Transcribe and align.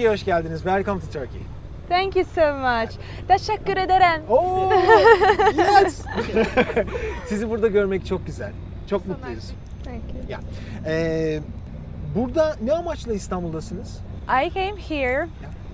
Türkiye'ye 0.00 0.14
hoş 0.14 0.24
geldiniz. 0.24 0.62
Welcome 0.62 1.00
to 1.00 1.06
Turkey. 1.06 1.40
Thank 1.88 2.16
you 2.16 2.24
so 2.24 2.54
much. 2.54 2.90
Teşekkür 3.28 3.76
ederim. 3.76 4.22
Oh, 4.28 4.72
yes. 5.58 6.02
Sizi 7.26 7.50
burada 7.50 7.68
görmek 7.68 8.06
çok 8.06 8.26
güzel. 8.26 8.52
Çok 8.90 9.06
mutluyuz. 9.06 9.50
Thank 9.84 10.02
you. 10.14 10.30
Ya. 10.30 10.40
Ee, 10.86 11.40
burada 12.14 12.56
ne 12.62 12.72
amaçla 12.72 13.12
İstanbul'dasınız? 13.12 14.00
I 14.44 14.50
came 14.54 14.80
here 14.88 15.28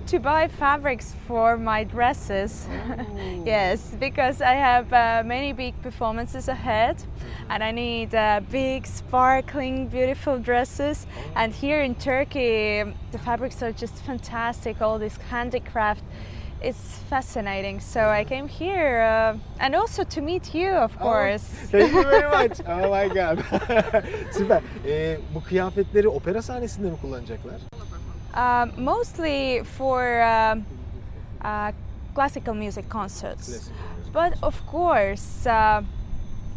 to 0.06 0.18
buy 0.20 0.48
fabrics 0.48 1.14
for 1.26 1.56
my 1.56 1.82
dresses. 1.84 2.66
yes, 3.44 3.94
because 3.98 4.40
I 4.40 4.54
have 4.54 4.92
uh, 4.92 5.22
many 5.26 5.52
big 5.52 5.74
performances 5.82 6.48
ahead 6.48 6.96
and 7.50 7.62
I 7.62 7.72
need 7.72 8.14
uh, 8.14 8.40
big, 8.50 8.86
sparkling, 8.86 9.88
beautiful 9.88 10.38
dresses. 10.38 11.06
And 11.34 11.52
here 11.52 11.82
in 11.82 11.94
Turkey, 11.96 12.84
the 13.10 13.18
fabrics 13.18 13.62
are 13.62 13.72
just 13.72 13.94
fantastic, 14.04 14.80
all 14.80 14.98
this 14.98 15.16
handicraft. 15.30 16.04
It's 16.62 16.98
fascinating. 17.10 17.80
So 17.80 18.00
I 18.08 18.24
came 18.24 18.48
here 18.48 19.02
uh, 19.02 19.38
and 19.60 19.74
also 19.74 20.04
to 20.04 20.20
meet 20.20 20.54
you, 20.54 20.70
of 20.70 20.96
course. 20.98 21.42
Thank 21.42 21.92
you 21.92 22.02
very 22.02 22.30
much. 22.48 22.60
Oh 22.66 22.90
my 22.90 23.08
god. 23.08 23.38
Süper. 24.32 24.62
Ee, 24.86 25.18
bu 25.34 25.42
kıyafetleri 25.42 26.08
opera 26.08 26.42
sahnesinde 26.42 26.90
mi 26.90 26.96
kullanacaklar? 27.02 27.60
Um, 28.36 28.72
mostly 28.76 29.62
for 29.64 30.22
um, 30.22 30.66
uh, 31.40 31.72
classical 32.14 32.54
music 32.54 32.88
concerts. 32.88 33.70
But 34.12 34.34
of 34.42 34.66
course, 34.66 35.46
uh, 35.46 35.82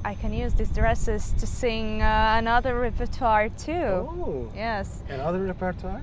I 0.04 0.14
can 0.16 0.34
use 0.34 0.54
these 0.54 0.70
dresses 0.70 1.34
to 1.39 1.48
sing 1.48 2.02
uh, 2.02 2.36
another 2.38 2.78
repertoire 2.80 3.50
too. 3.50 3.72
Oh. 3.73 4.52
Yes. 4.56 5.04
Another 5.09 5.39
repertoire? 5.39 6.02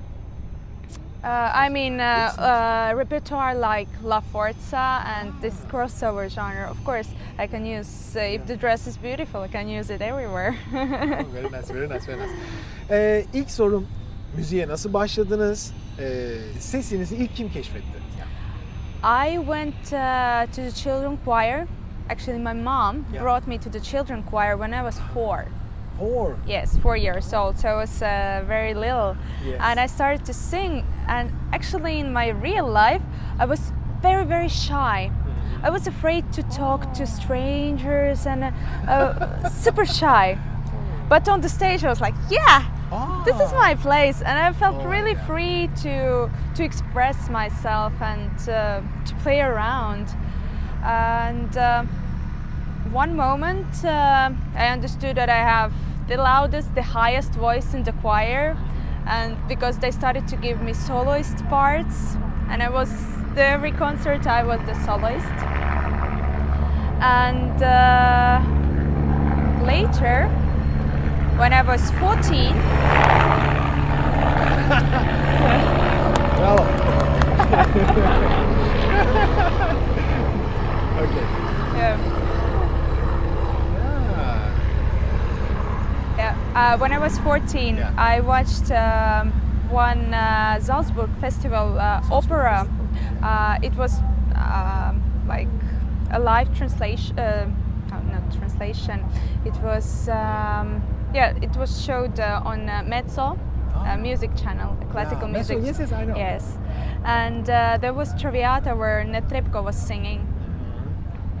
Uh, 1.23 1.51
I 1.53 1.69
mean, 1.69 1.99
uh, 1.99 2.03
uh, 2.03 2.93
repertoire 2.95 3.55
like 3.55 3.87
La 4.03 4.19
Forza 4.19 5.03
and 5.05 5.33
this 5.41 5.55
crossover 5.67 6.29
genre. 6.29 6.69
Of 6.69 6.83
course, 6.85 7.09
I 7.37 7.47
can 7.47 7.65
use, 7.65 8.15
uh, 8.15 8.19
if 8.19 8.45
the 8.45 8.55
dress 8.55 8.87
is 8.87 8.97
beautiful, 8.97 9.41
I 9.41 9.47
can 9.47 9.67
use 9.67 9.89
it 9.89 10.01
everywhere. 10.01 10.55
Oh, 10.73 11.23
very 11.33 11.49
nice, 11.49 11.69
very 11.69 11.87
nice, 11.87 12.05
very 12.05 12.19
nice. 12.19 13.27
Ilk 13.33 13.47
sorum, 13.47 13.85
müziğe 14.37 14.67
nasıl 14.67 14.93
başladınız? 14.93 15.73
Ee, 15.99 16.33
sesinizi 16.59 17.15
ilk 17.15 17.35
kim 17.35 17.49
keşfetti? 17.51 17.97
I 19.03 19.35
went 19.35 19.75
uh, 19.93 20.51
to 20.55 20.61
the 20.61 20.71
children 20.71 21.17
choir. 21.25 21.67
Actually, 22.09 22.39
my 22.39 22.53
mom 22.63 22.95
Yeah. 23.13 23.23
brought 23.23 23.47
me 23.47 23.57
to 23.59 23.69
the 23.71 23.79
children 23.81 24.23
choir 24.31 24.51
when 24.57 24.71
I 24.71 24.81
was 24.91 24.99
four. 25.13 25.45
Four. 25.99 26.35
Yes, 26.47 26.77
four 26.77 26.97
years 26.97 27.33
old, 27.33 27.57
so 27.57 27.67
I 27.67 27.75
was 27.85 28.01
uh, 28.01 28.07
very 28.47 28.73
little. 28.73 29.15
Yes. 29.45 29.59
And 29.61 29.79
I 29.79 29.87
started 29.87 30.25
to 30.25 30.33
sing, 30.33 30.83
and 31.07 31.29
actually, 31.53 31.99
in 31.99 32.13
my 32.13 32.27
real 32.43 32.67
life, 32.67 33.01
I 33.39 33.45
was 33.45 33.59
very, 34.01 34.25
very 34.25 34.47
shy. 34.49 35.11
I 35.63 35.69
was 35.69 35.87
afraid 35.87 36.23
to 36.33 36.43
talk 36.43 36.93
to 36.93 37.05
strangers 37.05 38.25
and 38.27 38.43
uh, 38.43 38.51
uh, 38.91 39.49
super 39.63 39.85
shy. 39.85 40.37
But 41.09 41.27
on 41.29 41.41
the 41.41 41.49
stage, 41.49 41.83
I 41.83 41.89
was 41.89 42.01
like, 42.01 42.15
yeah, 42.29 42.61
this 43.25 43.39
is 43.41 43.51
my 43.53 43.75
place, 43.75 44.21
and 44.21 44.37
I 44.39 44.53
felt 44.53 44.75
Oh, 44.81 44.87
really 44.89 45.13
yeah. 45.13 45.25
free 45.27 45.69
to 45.83 46.29
to 46.55 46.63
express 46.63 47.29
myself 47.29 47.93
and 48.01 48.31
uh, 48.49 48.81
to 49.05 49.15
play 49.23 49.41
around. 49.41 50.07
And 50.83 51.55
uh, 51.57 51.83
one 52.91 53.15
moment, 53.15 53.83
uh, 53.83 54.29
I 54.55 54.67
understood 54.69 55.15
that 55.17 55.29
I 55.29 55.41
have 55.55 55.73
the 56.07 56.15
loudest, 56.17 56.73
the 56.75 56.83
highest 56.83 57.33
voice 57.33 57.73
in 57.73 57.83
the 57.83 57.91
choir, 58.01 58.55
and 59.05 59.35
because 59.47 59.79
they 59.79 59.91
started 59.91 60.27
to 60.29 60.37
give 60.37 60.61
me 60.61 60.73
soloist 60.73 61.37
parts, 61.49 62.15
and 62.49 62.63
I 62.63 62.69
was 62.69 62.89
the 63.35 63.43
every 63.43 63.71
concert 63.71 64.25
I 64.25 64.43
was 64.43 64.59
the 64.65 64.75
soloist. 64.85 65.37
And 66.99 67.61
uh, 67.61 68.41
later, 69.65 70.29
when 71.37 71.53
I 71.53 71.61
was 71.61 71.91
14, 71.91 72.53
Bravo. 76.37 76.63
okay. 81.03 81.25
yeah, 81.77 81.97
Ah, 84.17 84.51
Yeah, 86.17 86.35
uh, 86.55 86.77
when 86.79 86.91
I 86.91 86.97
was 86.99 87.17
14, 87.19 87.77
Yeah. 87.77 87.93
I 87.97 88.19
watched 88.21 88.71
um, 88.71 89.31
one 89.69 90.13
uh, 90.13 90.59
Salzburg 90.59 91.09
festival 91.21 91.77
uh, 91.79 92.01
opera. 92.11 92.67
Uh, 93.21 93.57
it 93.61 93.75
was 93.75 93.99
um 94.35 95.01
like 95.27 95.47
a 96.11 96.19
live 96.19 96.55
translation, 96.57 97.17
uh, 97.19 97.45
no, 97.91 97.99
not 98.11 98.31
translation. 98.33 99.03
It 99.45 99.55
was 99.61 100.07
um, 100.09 100.81
yeah, 101.13 101.33
it 101.41 101.55
was 101.55 101.83
showed 101.83 102.19
uh, 102.19 102.41
on 102.45 102.69
uh, 102.69 102.83
Mezzo, 102.85 103.37
Ah. 103.75 103.93
uh, 103.93 103.97
music 103.97 104.31
channel, 104.35 104.75
classical 104.91 105.27
Yeah, 105.27 105.33
Mezzo, 105.37 105.53
music. 105.59 105.79
yes, 105.79 105.91
yes, 105.91 105.99
I 105.99 106.05
know. 106.05 106.15
Yes, 106.17 106.57
and 107.05 107.49
uh, 107.49 107.77
there 107.79 107.93
was 107.93 108.13
Traviata 108.21 108.75
where 108.75 109.03
Netrebko 109.05 109.63
was 109.63 109.75
singing 109.75 110.25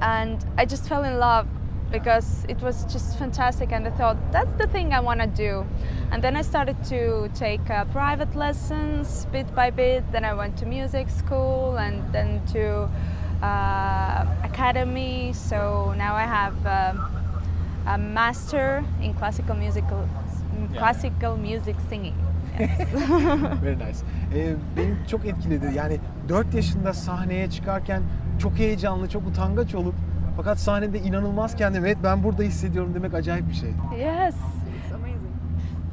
and 0.01 0.45
I 0.57 0.65
just 0.65 0.87
fell 0.87 1.03
in 1.03 1.17
love 1.19 1.47
because 1.91 2.45
it 2.49 2.61
was 2.61 2.85
just 2.85 3.17
fantastic 3.17 3.71
and 3.71 3.87
I 3.87 3.91
thought 3.91 4.17
that's 4.31 4.51
the 4.53 4.67
thing 4.67 4.93
I 4.93 4.99
want 4.99 5.21
to 5.21 5.27
do 5.27 5.65
and 6.11 6.21
then 6.23 6.35
I 6.35 6.41
started 6.43 6.75
to 6.85 7.29
take 7.33 7.67
uh, 7.69 7.85
private 7.85 8.35
lessons 8.35 9.25
bit 9.31 9.47
by 9.55 9.71
bit 9.71 10.03
then 10.11 10.23
I 10.25 10.33
went 10.33 10.57
to 10.57 10.65
music 10.65 11.09
school 11.09 11.77
and 11.77 12.03
then 12.13 12.45
to 12.53 12.89
uh, 13.41 14.25
academy 14.43 15.31
so 15.33 15.93
now 15.97 16.13
I 16.15 16.23
have 16.23 16.55
um, 16.67 17.09
a 17.87 17.97
master 17.97 18.83
in 19.03 19.13
classical 19.19 19.55
musical 19.57 19.99
Yeah. 20.73 20.79
classical 20.79 21.37
music 21.37 21.75
singing 21.89 22.13
Very 23.63 23.75
nice. 23.75 23.99
Ee, 24.35 24.55
beni 24.77 24.93
çok 25.07 25.25
etkiledi. 25.25 25.71
Yani 25.75 25.97
4 26.29 26.53
yaşında 26.53 26.93
sahneye 26.93 27.49
çıkarken 27.49 28.01
çok 28.39 28.57
heyecanlı, 28.59 29.09
çok 29.09 29.27
utangaç 29.27 29.75
olup 29.75 29.95
fakat 30.37 30.59
sahnede 30.59 30.99
inanılmaz 30.99 31.55
kendimi 31.55 31.87
evet 31.87 31.97
ben 32.03 32.23
burada 32.23 32.43
hissediyorum 32.43 32.91
demek 32.95 33.13
acayip 33.13 33.49
bir 33.49 33.53
şey. 33.53 33.69
Yes. 33.99 34.35
It's 34.35 34.93
amazing. 34.93 35.33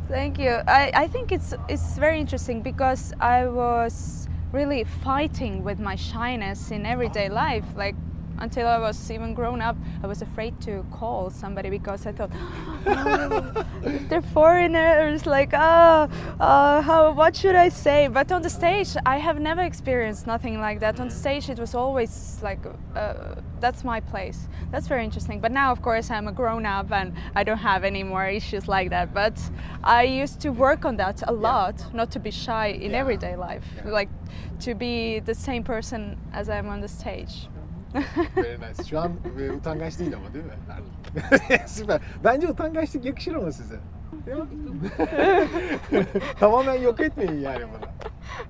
Thank 0.09 0.39
you. 0.39 0.55
I, 0.55 1.05
I 1.05 1.09
think 1.13 1.33
it's 1.33 1.55
it's 1.69 1.99
very 2.01 2.21
interesting 2.21 2.65
because 2.65 3.15
I 3.15 3.45
was 3.47 4.29
really 4.55 4.85
fighting 4.85 5.57
with 5.69 5.81
my 5.89 5.97
shyness 5.97 6.71
in 6.71 6.85
everyday 6.85 7.29
life. 7.31 7.67
Like 7.79 7.95
until 8.39 8.67
I 8.67 8.79
was 8.79 9.11
even 9.11 9.35
grown 9.35 9.61
up, 9.61 9.77
I 10.03 10.07
was 10.07 10.23
afraid 10.23 10.61
to 10.63 10.85
call 10.93 11.31
somebody 11.31 11.71
because 11.71 12.07
I 12.07 12.13
thought, 12.13 12.31
oh, 12.87 13.65
they're 14.09 14.23
foreigners, 14.23 15.27
like, 15.27 15.51
oh, 15.53 16.09
uh, 16.41 16.81
how, 16.83 17.13
what 17.13 17.37
should 17.37 17.55
I 17.55 17.69
say? 17.69 18.09
But 18.09 18.31
on 18.33 18.43
the 18.43 18.51
stage, 18.51 18.97
I 19.07 19.19
have 19.19 19.41
never 19.41 19.63
experienced 19.63 20.27
nothing 20.27 20.61
like 20.61 20.81
that. 20.81 21.01
On 21.01 21.09
the 21.09 21.15
stage, 21.15 21.49
it 21.49 21.59
was 21.59 21.75
always 21.75 22.39
like, 22.43 22.61
uh, 22.95 23.37
that's 23.61 23.85
my 23.85 24.01
place. 24.01 24.49
That's 24.71 24.89
very 24.89 25.05
interesting. 25.05 25.41
But 25.41 25.53
now, 25.53 25.73
of 25.73 25.81
course, 25.83 26.11
I'm 26.11 26.29
a 26.29 26.33
grown 26.33 26.67
up 26.67 26.91
and 26.93 27.15
I 27.35 27.45
don't 27.45 27.59
have 27.59 27.85
any 27.85 28.03
more 28.03 28.27
issues 28.27 28.69
like 28.69 28.91
that. 28.91 29.15
But 29.15 29.39
I 29.83 30.03
used 30.03 30.41
to 30.41 30.51
work 30.51 30.85
on 30.85 30.97
that 30.97 31.23
a 31.27 31.33
lot, 31.33 31.95
not 31.95 32.11
to 32.13 32.19
be 32.19 32.31
shy 32.31 32.67
in 32.69 32.91
Yeah. 32.91 32.99
everyday 32.99 33.37
life, 33.37 33.65
Yeah. 33.77 33.91
like 33.93 34.09
to 34.61 34.75
be 34.75 35.21
the 35.21 35.35
same 35.35 35.63
person 35.63 36.19
as 36.33 36.49
I'm 36.49 36.69
on 36.69 36.81
the 36.81 36.89
stage. 36.89 37.49
Very 38.37 38.59
nice. 38.71 38.85
Şu 38.91 39.01
an 39.01 39.13
e, 39.41 39.51
utangaç 39.53 39.99
değil 39.99 40.15
ama 40.17 40.35
değil 40.35 40.45
mi? 40.45 40.53
Süper. 41.67 42.01
Bence 42.25 42.49
utangaçlık 42.49 43.05
yakışır 43.05 43.35
ama 43.35 43.53
size. 43.53 43.77
Değil 44.27 44.37
mi? 44.39 44.47
Tamamen 46.41 46.75
yok 46.75 47.01
etmeyin 47.01 47.41
yani 47.41 47.61
bunu. 47.63 47.89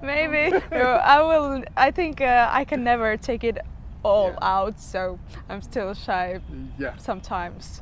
Maybe 0.02 0.50
No, 0.50 0.96
I 0.96 1.18
will. 1.18 1.88
I 1.88 1.92
think 1.92 2.20
uh, 2.20 2.60
I 2.62 2.64
can 2.70 2.84
never 2.84 3.16
take 3.18 3.48
it 3.48 3.58
all 4.04 4.30
Yeah. 4.30 4.60
out, 4.64 4.78
so 4.78 5.18
I'm 5.50 5.62
still 5.62 5.94
shy 5.94 6.40
Yeah. 6.78 6.98
sometimes. 6.98 7.80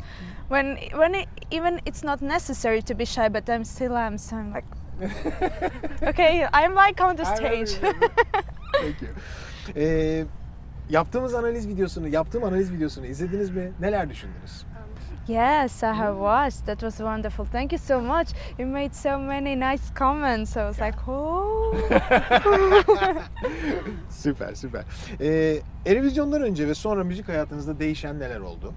When 0.48 0.76
when 0.92 1.14
it, 1.14 1.28
even 1.50 1.80
it's 1.86 2.04
not 2.04 2.22
necessary 2.22 2.82
to 2.82 2.94
be 2.98 3.04
shy, 3.06 3.28
but 3.28 3.48
I'm 3.48 3.64
still 3.64 3.96
am. 3.96 4.18
So 4.18 4.36
I'm 4.36 4.52
like, 4.54 4.66
okay, 6.08 6.46
I'm 6.52 6.74
like 6.74 7.00
on 7.04 7.16
the 7.16 7.24
stage. 7.24 7.70
Thank 8.72 9.02
you. 9.02 9.08
Ee, 9.76 10.24
yaptığımız 10.90 11.34
analiz 11.34 11.69
videosunu, 11.69 12.08
yaptığım 12.08 12.44
analiz 12.44 12.73
videosunu 12.73 13.06
izlediniz 13.06 13.50
mi? 13.50 13.73
Neler 13.81 14.11
düşündünüz? 14.11 14.64
yes, 15.29 15.82
I 15.82 15.87
have 15.87 16.19
watched. 16.19 16.67
That 16.67 16.81
was 16.81 16.96
wonderful. 16.99 17.44
Thank 17.44 17.73
you 17.73 17.79
so 17.79 18.00
much. 18.00 18.34
You 18.58 18.67
made 18.67 18.94
so 18.94 19.19
many 19.19 19.55
nice 19.55 19.82
comments. 19.94 20.56
I 20.56 20.61
was 20.61 20.81
like, 20.81 20.99
oh. 21.08 21.75
süper 24.11 24.55
süper. 24.55 24.84
Ee, 25.20 25.58
Eurovizyondan 25.87 26.43
önce 26.43 26.69
ve 26.69 26.75
sonra 26.75 27.05
müzik 27.05 27.29
hayatınızda 27.29 27.79
değişen 27.79 28.20
neler 28.20 28.40
oldu? 28.40 28.75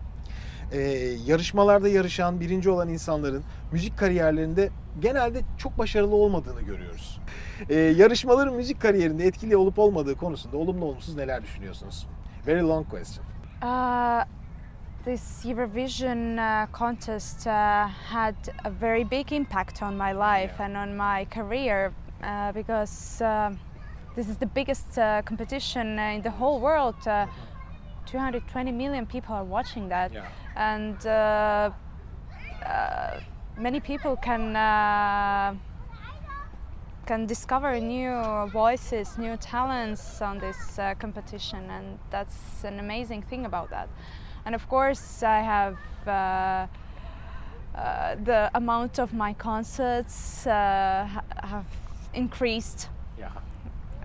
E, 0.72 0.80
yarışmalarda 1.26 1.88
yarışan, 1.90 2.40
birinci 2.40 2.70
olan 2.70 2.90
insanların 2.90 3.44
müzik 3.72 3.98
kariyerlerinde 3.98 4.70
genelde 5.00 5.42
çok 5.58 5.78
başarılı 5.78 6.16
olmadığını 6.16 6.62
görüyoruz. 6.62 7.20
E, 7.70 7.76
yarışmaların 7.76 8.56
müzik 8.56 8.82
kariyerinde 8.82 9.26
etkili 9.26 9.58
olup 9.58 9.80
olmadığı 9.80 10.16
konusunda 10.18 10.58
olumlu 10.58 10.86
olumsuz 10.86 11.16
neler 11.16 11.44
düşünüyorsunuz? 11.44 12.08
Very 12.48 12.62
long 12.62 12.90
question. 12.90 13.26
Uh, 13.64 14.24
this 15.06 15.46
Eurovision 15.46 16.38
uh, 16.38 16.68
contest 16.74 17.48
uh, 17.48 17.52
had 18.14 18.36
a 18.64 18.72
very 18.82 19.12
big 19.12 19.32
impact 19.32 19.84
on 19.84 19.94
my 19.94 20.12
life 20.14 20.54
Yeah. 20.60 20.62
and 20.62 20.76
on 20.76 20.90
my 20.90 21.26
career 21.26 21.92
uh, 22.24 22.56
because 22.56 23.22
um 23.26 23.58
this 24.16 24.30
is 24.30 24.38
the 24.38 24.56
biggest 24.56 24.98
uh, 24.98 25.22
competition 25.28 25.98
uh, 25.98 26.16
in 26.16 26.22
the 26.22 26.30
whole 26.40 26.60
world. 26.62 27.08
Uh, 27.08 27.26
220 28.06 28.72
million 28.72 29.06
people 29.06 29.36
are 29.36 29.44
watching 29.44 29.90
that, 29.90 30.12
Yeah. 30.14 30.26
And 30.56 31.06
uh, 31.06 31.70
uh, 32.66 33.20
many 33.58 33.80
people 33.80 34.16
can 34.16 34.56
uh, 34.56 35.54
can 37.06 37.26
discover 37.26 37.80
new 37.80 38.50
voices, 38.52 39.18
new 39.18 39.38
talents 39.38 40.22
on 40.22 40.40
this 40.40 40.80
uh, 40.80 40.96
competition, 40.96 41.70
and 41.70 42.00
that's 42.10 42.64
an 42.64 42.80
amazing 42.80 43.22
thing 43.22 43.46
about 43.46 43.70
that. 43.70 43.90
And 44.46 44.56
of 44.56 44.68
course, 44.70 45.24
I 45.24 45.40
have. 45.42 45.78
Uh, 46.08 46.68
uh, 47.76 48.16
the 48.24 48.50
amount 48.54 49.00
of 49.00 49.14
my 49.14 49.34
concerts 49.34 50.46
have 50.46 51.66
increased. 52.14 52.88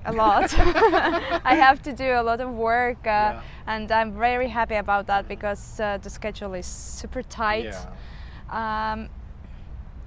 A 0.05 0.13
lot. 0.13 0.53
I 1.45 1.55
have 1.55 1.83
to 1.83 1.93
do 1.93 2.13
a 2.15 2.23
lot 2.23 2.41
of 2.41 2.51
work, 2.51 2.99
uh, 3.07 3.11
Yeah. 3.11 3.41
and 3.67 3.91
I'm 3.93 4.13
very 4.19 4.49
happy 4.49 4.77
about 4.77 5.07
that 5.07 5.29
because 5.29 5.79
uh, 5.81 5.99
the 6.03 6.11
schedule 6.11 6.55
is 6.55 6.67
super 6.67 7.23
tight. 7.23 7.75
Yeah. 7.75 8.93
Um, 8.93 9.09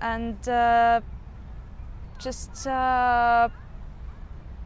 and 0.01 0.47
uh, 0.49 1.01
just 2.19 2.67
uh, 2.67 3.49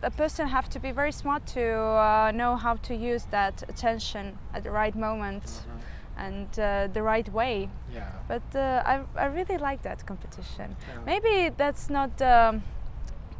a 0.03 0.11
person 0.11 0.47
have 0.47 0.69
to 0.69 0.79
be 0.79 0.91
very 0.91 1.11
smart 1.11 1.45
to 1.47 1.61
uh, 1.75 2.31
know 2.33 2.55
how 2.55 2.75
to 2.75 2.95
use 2.95 3.25
that 3.31 3.63
attention 3.67 4.37
at 4.53 4.63
the 4.63 4.71
right 4.71 4.95
moment 4.95 5.43
Mhm. 5.43 5.79
and 6.25 6.59
uh, 6.59 6.87
the 6.93 7.01
right 7.01 7.29
way. 7.33 7.69
Yeah. 7.93 8.03
But 8.27 8.43
uh, 8.55 8.81
I, 8.85 9.01
I 9.15 9.25
really 9.25 9.57
like 9.57 9.81
that 9.83 10.05
competition. 10.05 10.75
Yeah. 10.87 11.03
Maybe 11.05 11.49
that's 11.57 11.89
not 11.89 12.21
um, 12.21 12.63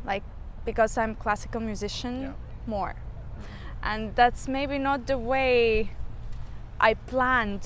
like 0.06 0.24
because 0.68 1.02
I'm 1.02 1.16
classical 1.16 1.62
musician 1.62 2.16
Yeah. 2.22 2.34
more, 2.68 2.94
and 3.82 4.02
that's 4.16 4.48
maybe 4.48 4.78
not 4.78 5.00
the 5.08 5.18
way 5.18 5.90
I 6.90 6.94
planned 7.12 7.64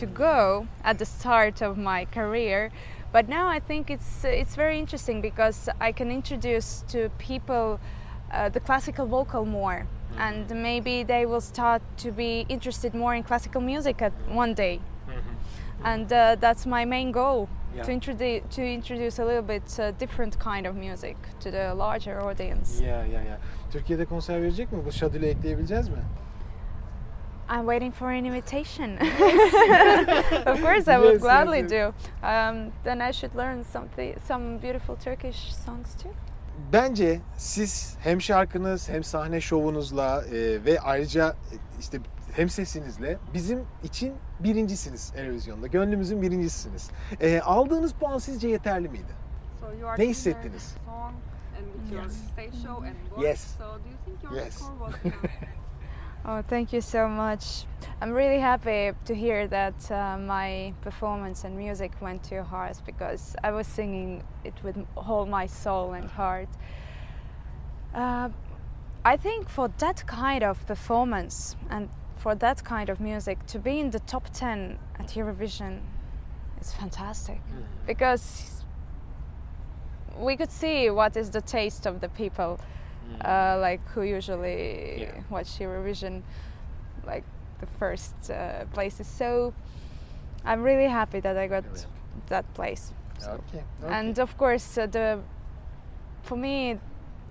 to 0.00 0.06
go 0.06 0.66
at 0.84 0.96
the 0.98 1.04
start 1.04 1.62
of 1.62 1.76
my 1.76 2.06
career. 2.06 2.70
But 3.12 3.28
now 3.28 3.48
I 3.56 3.60
think 3.68 3.90
it's 3.90 4.24
it's 4.24 4.56
very 4.56 4.78
interesting 4.78 5.22
because 5.22 5.58
I 5.88 5.92
can 5.92 6.10
introduce 6.10 6.84
to 6.92 6.98
people 7.28 7.66
uh, 8.32 8.48
the 8.56 8.60
classical 8.60 9.06
vocal 9.06 9.44
more, 9.44 9.86
and 10.18 10.50
maybe 10.50 11.04
they 11.04 11.26
will 11.26 11.40
start 11.40 11.82
to 12.04 12.10
be 12.12 12.44
interested 12.48 12.94
more 12.94 13.16
in 13.18 13.22
classical 13.22 13.60
music 13.60 14.02
at 14.02 14.12
one 14.42 14.54
day. 14.54 14.80
And 15.84 16.12
uh, 16.12 16.36
that's 16.40 16.66
my 16.66 16.84
main 16.84 17.12
goal 17.12 17.48
Yeah. 17.76 17.86
to 17.86 17.92
introduce 17.92 18.56
to 18.56 18.62
introduce 18.62 19.18
a 19.18 19.24
little 19.24 19.48
bit 19.48 19.78
uh, 19.78 19.90
different 20.00 20.38
kind 20.38 20.66
of 20.66 20.74
music 20.76 21.16
to 21.40 21.50
the 21.50 21.74
larger 21.74 22.20
audience. 22.20 22.80
Ya 22.80 23.04
ya 23.04 23.22
ya. 23.22 23.38
Türkiye'de 23.72 24.04
konser 24.04 24.42
verecek 24.42 24.72
mi? 24.72 24.84
Bu 24.86 24.92
Şadül'e 24.92 25.28
ekleyebileceğiz 25.28 25.88
mi? 25.88 25.98
I'm 27.48 27.66
waiting 27.66 27.94
for 27.94 28.08
an 28.08 28.24
invitation. 28.24 28.96
of 30.46 30.60
course, 30.60 30.88
I 30.88 30.98
will 30.98 31.12
yes, 31.12 31.22
gladly 31.22 31.60
yes. 31.60 31.70
do. 31.70 31.94
Um, 32.22 32.72
then 32.84 33.00
I 33.00 33.12
should 33.12 33.36
learn 33.36 33.62
something, 33.62 34.18
some 34.26 34.58
beautiful 34.58 34.96
Turkish 34.96 35.54
songs 35.54 35.94
too. 36.02 36.10
Bence 36.72 37.20
siz 37.36 37.96
hem 38.00 38.20
şarkınız 38.20 38.88
hem 38.88 39.04
sahne 39.04 39.40
şovunuzla 39.40 40.24
e, 40.24 40.64
ve 40.64 40.80
ayrıca 40.80 41.28
e, 41.28 41.54
işte 41.80 41.98
hem 42.36 42.48
sesinizle 42.48 43.18
bizim 43.34 43.64
için 43.84 44.14
birincisiniz 44.40 45.12
Eurovision'da. 45.16 45.66
Gönlümüzün 45.66 46.22
birincisiniz. 46.22 46.90
E, 47.20 47.40
aldığınız 47.40 47.94
puan 47.94 48.18
sizce 48.18 48.48
yeterli 48.48 48.88
miydi? 48.88 49.12
So 49.60 49.72
you 49.72 49.88
are 49.90 50.02
Ne 50.02 50.08
hissettiniz? 50.08 50.74
Song 50.84 51.14
and 51.58 51.66
with 51.82 51.92
your 51.92 52.02
Yes. 52.02 52.12
stage 52.32 52.62
show 52.62 52.88
and 52.88 52.96
voice. 53.10 53.28
Yes. 53.28 53.56
So 53.58 53.64
do 53.64 53.88
you 53.88 53.96
think 54.04 54.22
your 54.22 54.44
Yes. 54.44 54.54
score 54.54 54.78
was? 54.78 55.12
Oh, 56.28 56.42
thank 56.48 56.72
you 56.72 56.82
so 56.82 57.08
much. 57.08 57.64
I'm 58.02 58.12
really 58.12 58.40
happy 58.40 58.92
to 59.04 59.14
hear 59.14 59.48
that 59.50 59.90
uh, 59.92 60.18
my 60.18 60.72
performance 60.82 61.46
and 61.46 61.56
music 61.56 61.92
went 62.00 62.22
to 62.28 62.34
your 62.34 62.44
hearts 62.44 62.80
because 62.86 63.36
I 63.44 63.52
was 63.52 63.66
singing 63.66 64.22
it 64.44 64.54
with 64.64 64.76
all 64.96 65.26
my 65.26 65.46
soul 65.48 65.92
and 65.94 66.10
heart. 66.10 66.48
Uh, 67.94 68.28
I 69.04 69.16
think 69.16 69.48
for 69.48 69.68
that 69.78 70.04
kind 70.06 70.42
of 70.42 70.66
performance 70.66 71.56
and 71.70 71.88
for 72.26 72.34
that 72.34 72.64
kind 72.64 72.88
of 72.88 72.98
music 72.98 73.38
to 73.46 73.56
be 73.56 73.78
in 73.78 73.90
the 73.90 74.00
top 74.00 74.28
10 74.30 74.76
at 74.98 75.06
Eurovision 75.14 75.78
is 76.60 76.72
fantastic 76.72 77.40
because 77.86 78.64
we 80.18 80.36
could 80.36 80.50
see 80.50 80.90
what 80.90 81.16
is 81.16 81.30
the 81.30 81.40
taste 81.40 81.86
of 81.86 82.00
the 82.00 82.08
people 82.08 82.58
uh, 83.24 83.56
like 83.60 83.80
who 83.92 84.02
usually 84.02 85.02
Yeah. 85.02 85.22
watch 85.30 85.60
Eurovision, 85.60 86.22
like 87.06 87.22
the 87.60 87.66
first 87.78 88.16
uh, 88.28 88.64
places. 88.74 89.06
So 89.06 89.54
I'm 90.44 90.64
really 90.64 90.88
happy 90.88 91.20
that 91.20 91.36
I 91.36 91.46
got 91.46 91.64
that 92.26 92.44
place. 92.54 92.92
So- 93.18 93.30
Okay. 93.30 93.62
okay. 93.84 93.94
And 93.98 94.18
of 94.18 94.36
course, 94.36 94.76
uh, 94.78 94.86
the 94.90 95.20
for 96.22 96.36
me, 96.36 96.80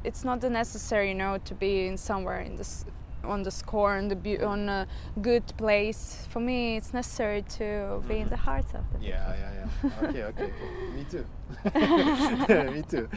it's 0.05 0.23
not 0.23 0.39
the 0.39 0.49
necessary, 0.49 1.09
you 1.09 1.17
know, 1.23 1.37
to 1.49 1.53
be 1.53 1.87
in 1.87 1.97
somewhere 1.97 2.39
in 2.39 2.55
this 2.55 2.85
on 3.27 3.43
the 3.43 3.51
score 3.51 3.97
on 3.97 4.09
the 4.09 4.45
on 4.45 4.67
a 4.67 4.87
good 5.23 5.43
place. 5.57 6.27
For 6.33 6.41
me, 6.41 6.77
it's 6.77 6.93
necessary 6.93 7.41
to 7.41 8.01
be 8.09 8.15
in 8.17 8.29
the 8.29 8.35
hearts 8.37 8.73
of 8.75 8.81
the 8.91 8.97
people. 8.99 9.07
Ya 9.09 9.35
ya 9.35 9.51
ya. 9.53 9.67
Okay 10.09 10.25
okay. 10.25 10.49
Me 10.95 11.03
too. 11.11 11.25
Me 12.73 12.81
too. 12.83 13.07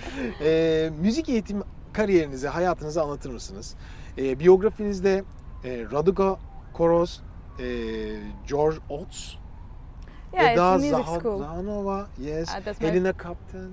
E, 0.44 0.90
müzik 1.00 1.28
eğitim 1.28 1.62
kariyerinizi, 1.93 2.49
hayatınızı 2.49 3.02
anlatır 3.02 3.31
mısınız? 3.31 3.75
E, 4.19 4.38
biyografinizde 4.40 5.25
e, 5.64 5.84
Raduga 5.93 6.37
Koros, 6.75 7.20
e, 7.58 7.65
George 8.48 8.77
Oates, 8.88 9.34
Yeah, 10.32 10.53
Eda. 10.53 10.79
Zahanova, 10.79 12.06
yes, 12.19 12.48
Uh, 12.48 12.81
my- 12.81 12.86
Elina 12.86 13.12
Kaptan, 13.12 13.70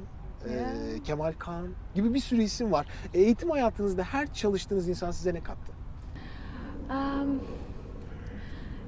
e, 0.50 0.54
Yeah. 0.54 1.04
Kemal 1.04 1.34
Kaan 1.40 1.68
gibi 1.96 2.14
bir 2.14 2.20
sürü 2.20 2.42
isim 2.42 2.72
var. 2.72 2.88
Eğitim 3.14 3.50
hayatınızda 3.50 4.04
her 4.04 4.34
çalıştığınız 4.34 4.90
insan 4.90 5.12
size 5.12 5.34
ne 5.34 5.44
kattı? 5.44 5.72
Um, 6.90 7.42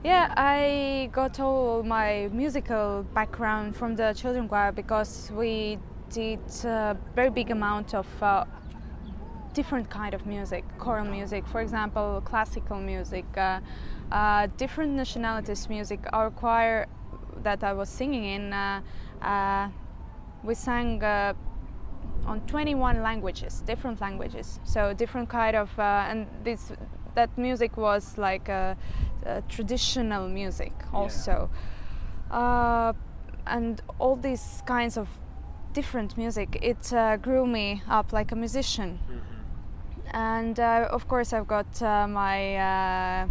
yeah, 0.03 0.33
I 0.37 1.09
got 1.11 1.39
all 1.39 1.83
my 1.83 2.29
musical 2.31 3.03
background 3.13 3.75
from 3.75 3.95
the 3.95 4.13
children 4.13 4.47
choir 4.47 4.71
because 4.71 5.31
we 5.33 5.79
did 6.09 6.39
a 6.63 6.95
very 7.15 7.29
big 7.29 7.49
amount 7.51 7.93
of 7.93 8.07
uh, 8.21 8.45
different 9.53 9.89
kind 9.89 10.13
of 10.13 10.25
music, 10.25 10.63
choral 10.77 11.05
music, 11.05 11.47
for 11.47 11.61
example, 11.61 12.21
classical 12.23 12.77
music, 12.77 13.25
uh, 13.35 13.59
uh, 14.11 14.47
different 14.55 14.93
nationalities 14.93 15.67
music. 15.67 15.99
Our 16.13 16.29
choir 16.29 16.85
that 17.41 17.63
I 17.63 17.73
was 17.73 17.89
singing 17.89 18.25
in, 18.25 18.53
uh, 18.53 18.81
uh, 19.21 19.69
we 20.43 20.53
sang 20.53 21.03
uh, 21.03 21.33
on 22.27 22.41
21 22.41 23.01
languages, 23.01 23.63
different 23.65 23.99
languages. 23.99 24.59
So 24.63 24.93
different 24.93 25.27
kind 25.29 25.55
of, 25.55 25.71
and 25.79 26.27
this 26.43 26.71
that 27.17 27.35
music 27.37 27.77
was 27.77 28.17
like 28.17 28.47
a, 28.47 28.77
a 29.25 29.41
traditional 29.49 30.29
music 30.29 30.71
also, 30.93 31.49
uh, 32.31 32.93
and 33.47 33.81
all 33.97 34.15
these 34.15 34.61
kinds 34.65 34.97
of 34.97 35.07
different 35.73 36.15
music. 36.15 36.59
It 36.61 36.93
uh, 36.93 37.17
grew 37.17 37.47
me 37.47 37.81
up 37.89 38.13
like 38.13 38.31
a 38.31 38.35
musician, 38.35 38.99
and 40.11 40.59
uh, 40.59 40.87
of 40.91 41.07
course 41.07 41.33
I've 41.33 41.47
got 41.47 41.81
uh, 41.81 42.07
my. 42.07 42.39
Uh, 42.55 43.27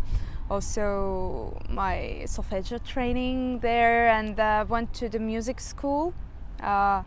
also 0.48 1.60
my 1.68 2.22
solfeggio 2.24 2.78
training 2.78 3.58
there 3.58 4.06
and 4.06 4.38
uh, 4.38 4.64
went 4.68 4.94
to 4.94 5.08
the 5.08 5.18
music 5.18 5.58
school 5.58 6.14
uh, 6.62 7.02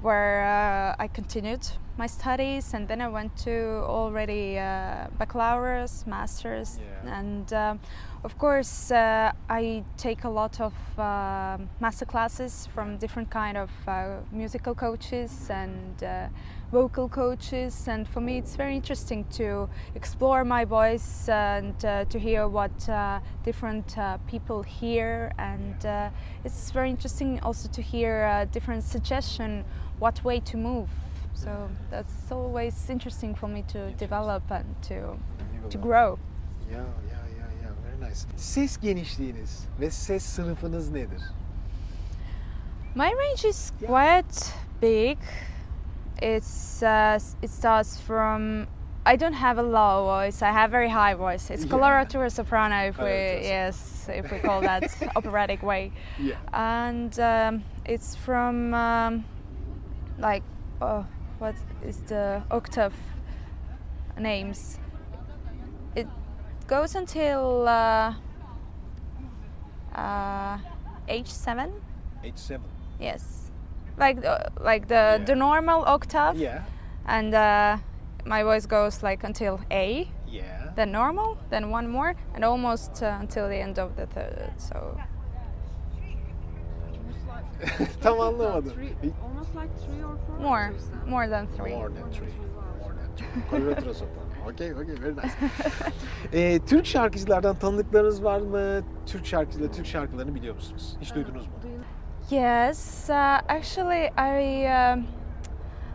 where 0.00 0.42
uh, 0.46 1.04
I 1.04 1.06
continued 1.08 1.68
my 1.98 2.06
studies, 2.06 2.74
and 2.74 2.86
then 2.86 3.00
I 3.00 3.08
went 3.08 3.36
to 3.38 3.82
already 3.84 4.56
uh, 4.58 5.08
baccalaureate, 5.18 6.06
masters, 6.06 6.78
Yeah. 6.78 7.18
and 7.18 7.52
um, 7.52 7.80
of 8.24 8.38
course 8.38 8.90
uh, 8.92 9.32
I 9.50 9.82
take 9.96 10.22
a 10.24 10.28
lot 10.30 10.60
of 10.60 10.72
uh, 10.96 11.58
master 11.80 12.06
classes 12.06 12.68
from 12.74 12.98
different 12.98 13.30
kind 13.30 13.56
of 13.56 13.70
uh, 13.88 14.20
musical 14.32 14.74
coaches 14.74 15.50
and 15.50 16.02
uh, 16.02 16.28
vocal 16.70 17.08
coaches, 17.08 17.88
and 17.88 18.06
for 18.06 18.20
me 18.20 18.38
it's 18.38 18.54
very 18.56 18.76
interesting 18.76 19.24
to 19.30 19.68
explore 19.96 20.44
my 20.44 20.64
voice 20.64 21.28
and 21.28 21.74
uh, 21.84 22.04
to 22.04 22.18
hear 22.18 22.46
what 22.46 22.88
uh, 22.88 23.18
different 23.44 23.98
uh, 23.98 24.18
people 24.28 24.62
hear, 24.62 25.32
and 25.38 25.84
uh, 25.84 26.10
it's 26.44 26.70
very 26.70 26.90
interesting 26.90 27.40
also 27.42 27.68
to 27.68 27.82
hear 27.82 28.24
uh, 28.24 28.44
different 28.52 28.84
suggestion 28.84 29.64
what 29.98 30.22
way 30.22 30.38
to 30.40 30.56
move. 30.56 30.88
So 31.44 31.68
that's 31.90 32.32
always 32.32 32.90
interesting 32.90 33.34
for 33.34 33.48
me 33.48 33.62
to 33.68 33.90
develop 33.92 34.42
and 34.50 34.64
to 34.88 35.16
to 35.70 35.78
grow. 35.78 36.18
Ya 36.70 36.78
ya 36.78 36.82
ya 37.38 37.46
ya 37.62 37.70
very 37.84 38.08
nice. 38.10 38.26
Ses 38.36 38.78
genişliğiniz 38.80 39.66
ve 39.80 39.90
ses 39.90 40.22
sınıfınız 40.24 40.90
nedir? 40.90 41.22
My 42.94 43.12
range 43.12 43.48
is 43.48 43.72
Yeah. 43.80 43.88
quite 43.90 44.52
big. 44.82 45.18
It's 46.22 46.82
uh, 46.82 47.18
it 47.42 47.50
starts 47.50 48.00
from. 48.00 48.66
I 49.06 49.16
don't 49.16 49.34
have 49.36 49.58
a 49.58 49.62
low 49.62 50.04
voice. 50.04 50.42
I 50.42 50.52
have 50.52 50.70
very 50.70 50.88
high 50.90 51.14
voice. 51.14 51.50
It's 51.54 51.64
Yeah. 51.64 51.70
coloratura 51.70 52.30
soprano, 52.30 52.88
if 52.88 52.98
we 52.98 53.48
yes, 53.48 54.08
if 54.08 54.30
we 54.32 54.38
call 54.38 54.60
that 54.60 54.82
operatic 55.16 55.62
way. 55.62 55.92
Yeah. 56.18 56.36
And 56.52 57.18
um, 57.20 57.62
it's 57.86 58.16
from 58.16 58.74
um, 58.74 59.24
like 60.18 60.42
oh, 60.82 61.06
what 61.38 61.54
is 61.82 61.98
the 62.08 62.42
octave 62.50 62.94
names? 64.18 64.78
It 65.94 66.06
goes 66.66 66.94
until 66.94 67.66
uh, 67.68 68.14
uh, 69.94 70.58
H7. 71.08 71.72
H7. 72.24 72.60
Yes, 73.00 73.50
like 73.96 74.20
the, 74.20 74.50
like 74.60 74.88
the 74.88 74.94
Yeah. 75.18 75.24
the 75.24 75.34
normal 75.34 75.84
octave, 75.86 76.36
Yeah. 76.36 76.62
and 77.06 77.34
uh, 77.34 77.78
my 78.26 78.42
voice 78.42 78.66
goes 78.66 79.02
like 79.02 79.22
until 79.24 79.60
A, 79.70 80.08
Yeah. 80.26 80.72
then 80.74 80.90
normal, 80.92 81.36
then 81.50 81.70
one 81.70 81.88
more, 81.88 82.14
and 82.34 82.44
almost 82.44 83.02
uh, 83.02 83.16
until 83.20 83.48
the 83.48 83.56
end 83.56 83.78
of 83.78 83.94
the 83.96 84.06
third. 84.06 84.52
So 84.58 84.98
Tam 88.02 88.20
anlamadım. 88.20 88.72
Three, 88.72 89.12
almost 89.22 89.54
like 89.54 89.70
three 89.86 90.04
or 90.04 90.16
four. 90.26 90.38
more, 90.40 90.72
more 91.08 91.28
than 91.28 91.46
three. 91.46 91.76
More 91.76 91.94
than 91.94 92.10
three. 92.10 92.32
More 92.82 92.94
than 92.94 93.16
three. 93.16 93.50
Koloratura 93.50 93.94
soprano. 93.94 94.28
Okay, 94.52 94.72
okay, 94.72 94.94
very 95.02 95.16
nice. 95.16 95.32
Ee, 96.32 96.58
Türk 96.66 96.86
şarkıcılardan 96.86 97.56
tanıdıklarınız 97.56 98.24
var 98.24 98.40
mı? 98.40 98.80
Türk 99.06 99.26
şarkıcıları, 99.26 99.72
Türk 99.72 99.86
şarkılarını 99.86 100.34
biliyor 100.34 100.54
musunuz? 100.54 100.96
Hiç 101.00 101.14
duydunuz 101.14 101.46
mu? 101.46 101.52
Yes, 102.30 103.10
uh, 103.10 103.14
actually, 103.48 104.06
I 104.06 104.66
um, 104.66 105.06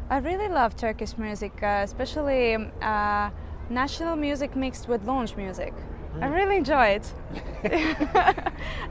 I 0.10 0.20
really 0.24 0.50
love 0.50 0.75
Turkish 0.75 1.17
music, 1.17 1.51
uh, 1.62 1.84
especially 1.84 2.55
uh, 2.82 3.29
national 3.70 4.15
music 4.15 4.55
mixed 4.55 4.86
with 4.86 5.08
lounge 5.08 5.36
music. 5.38 5.74
I 6.22 6.27
really 6.27 6.58
enjoy 6.58 6.86
it. 7.00 7.13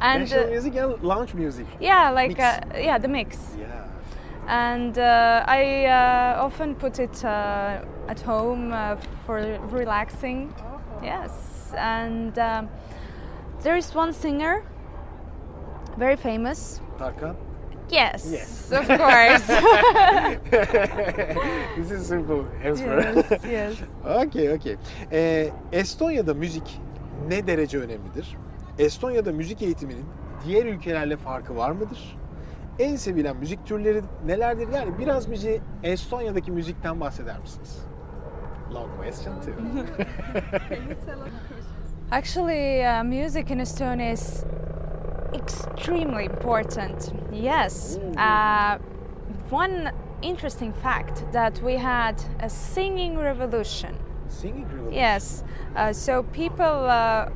and 0.00 0.21
National 0.23 0.45
uh, 0.45 0.50
music 0.50 0.75
and 0.76 1.02
lounge 1.02 1.35
music. 1.35 1.67
yeah, 1.81 2.11
like 2.11 2.38
uh, 2.41 2.61
yeah, 2.76 2.99
the 2.99 3.09
mix. 3.09 3.38
Yeah. 3.59 3.67
and 4.49 4.99
uh, 4.99 5.45
I 5.47 5.87
uh, 5.87 6.43
often 6.45 6.75
put 6.75 6.99
it 6.99 7.25
uh, 7.25 7.81
at 8.09 8.21
home 8.21 8.73
uh, 8.73 8.97
for 9.26 9.37
relaxing. 9.71 10.52
Yes, 11.02 11.73
and 11.76 12.37
um, 12.38 12.69
there 13.62 13.76
is 13.76 13.95
one 13.95 14.12
singer, 14.12 14.64
very 15.99 16.17
famous. 16.17 16.81
Tarkan. 16.99 17.37
Yes, 17.88 18.26
Yes. 18.31 18.73
of 18.73 18.87
course. 18.88 19.47
This 21.76 21.91
is 21.91 22.07
simple 22.07 22.47
answer. 22.64 23.12
yes, 23.31 23.41
yes. 23.45 23.83
okay, 24.05 24.49
okay. 24.50 24.76
Ee, 25.12 25.50
Estonya'da 25.73 26.35
müzik 26.35 26.81
ne 27.29 27.47
derece 27.47 27.79
önemlidir? 27.79 28.37
Estonya'da 28.79 29.33
müzik 29.33 29.62
eğitiminin 29.62 30.05
diğer 30.47 30.67
ülkelerle 30.67 31.17
farkı 31.17 31.57
var 31.57 31.71
mıdır? 31.71 32.19
En 32.79 32.97
sevilen 32.97 33.37
müzik 33.37 33.67
türleri 33.67 34.00
nelerdir? 34.26 34.69
Yani 34.69 34.99
biraz 34.99 35.31
bize 35.31 35.61
Estonya'daki 35.83 36.52
müzikten 36.52 37.00
bahseder 37.00 37.38
misiniz? 37.38 37.79
Long 38.75 38.88
question 38.97 39.35
too. 39.41 39.52
Actually, 42.11 42.83
uh, 42.87 43.05
music 43.05 43.50
in 43.50 43.59
Estonia 43.59 44.12
is 44.12 44.45
extremely 45.35 46.25
important. 46.25 47.12
Yes. 47.33 47.99
Uh, 48.17 48.79
one 49.50 49.93
interesting 50.23 50.73
fact 50.73 51.33
that 51.33 51.55
we 51.62 51.76
had 51.76 52.14
a 52.41 52.49
singing 52.49 53.19
revolution. 53.19 53.95
Singing 54.33 54.65
revolution. 54.65 54.93
Yes. 54.93 55.45
Uh, 55.77 55.93
so 55.93 56.23
people 56.23 56.65
uh, 56.65 57.29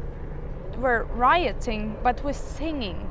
were 0.79 1.05
rioting, 1.15 1.97
but 2.03 2.23
with 2.25 2.37
singing. 2.37 3.11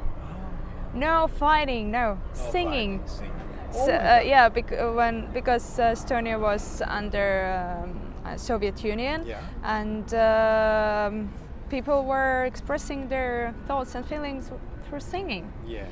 No 0.94 1.28
fighting, 1.28 1.92
no 1.92 2.18
Oh, 2.18 2.52
singing. 2.52 3.00
fighting, 3.00 3.08
singing. 3.08 3.32
So, 3.72 3.92
uh, 3.94 4.22
yeah, 4.24 4.48
bec- 4.50 4.72
when 4.96 5.28
because 5.34 5.80
uh, 5.80 5.92
Estonia 5.92 6.40
was 6.40 6.82
under 6.88 7.84
um, 7.84 8.38
Soviet 8.38 8.84
Union, 8.84 9.24
Yeah. 9.26 9.42
and 9.64 10.14
um, 10.14 11.30
people 11.70 12.06
were 12.06 12.46
expressing 12.46 13.10
their 13.10 13.54
thoughts 13.68 13.96
and 13.96 14.06
feelings 14.06 14.50
through 14.88 15.02
singing. 15.02 15.52
Yeah. 15.68 15.86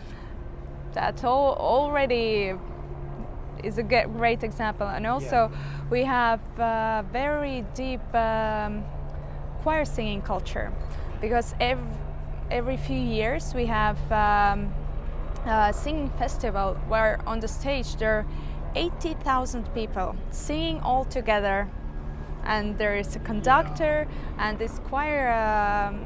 That 0.93 1.23
all 1.25 1.55
already 1.55 2.53
is 3.63 3.77
a 3.77 3.83
great 3.83 4.43
example, 4.43 4.87
and 4.87 5.05
also 5.05 5.51
we 5.89 6.03
have 6.03 6.41
uh, 6.59 7.03
very 7.11 7.65
deep 7.75 8.01
um, 8.13 8.83
choir 9.61 9.85
singing 9.85 10.21
culture. 10.21 10.71
Because 11.21 11.55
every 11.59 11.85
every 12.51 12.77
few 12.77 12.99
years 12.99 13.53
we 13.53 13.65
have. 13.65 13.97
Um, 14.11 14.73
uh, 15.45 15.71
singing 15.71 16.09
festival 16.11 16.75
where 16.87 17.19
on 17.27 17.39
the 17.39 17.47
stage 17.47 17.95
there 17.97 18.19
are 18.19 18.25
80,000 18.75 19.73
people 19.73 20.15
singing 20.31 20.79
all 20.81 21.05
together. 21.05 21.69
And 22.45 22.77
there 22.77 22.95
is 22.95 23.15
a 23.15 23.19
conductor 23.19 24.07
and 24.37 24.59
this 24.59 24.79
choir 24.85 25.31
um, 25.31 26.05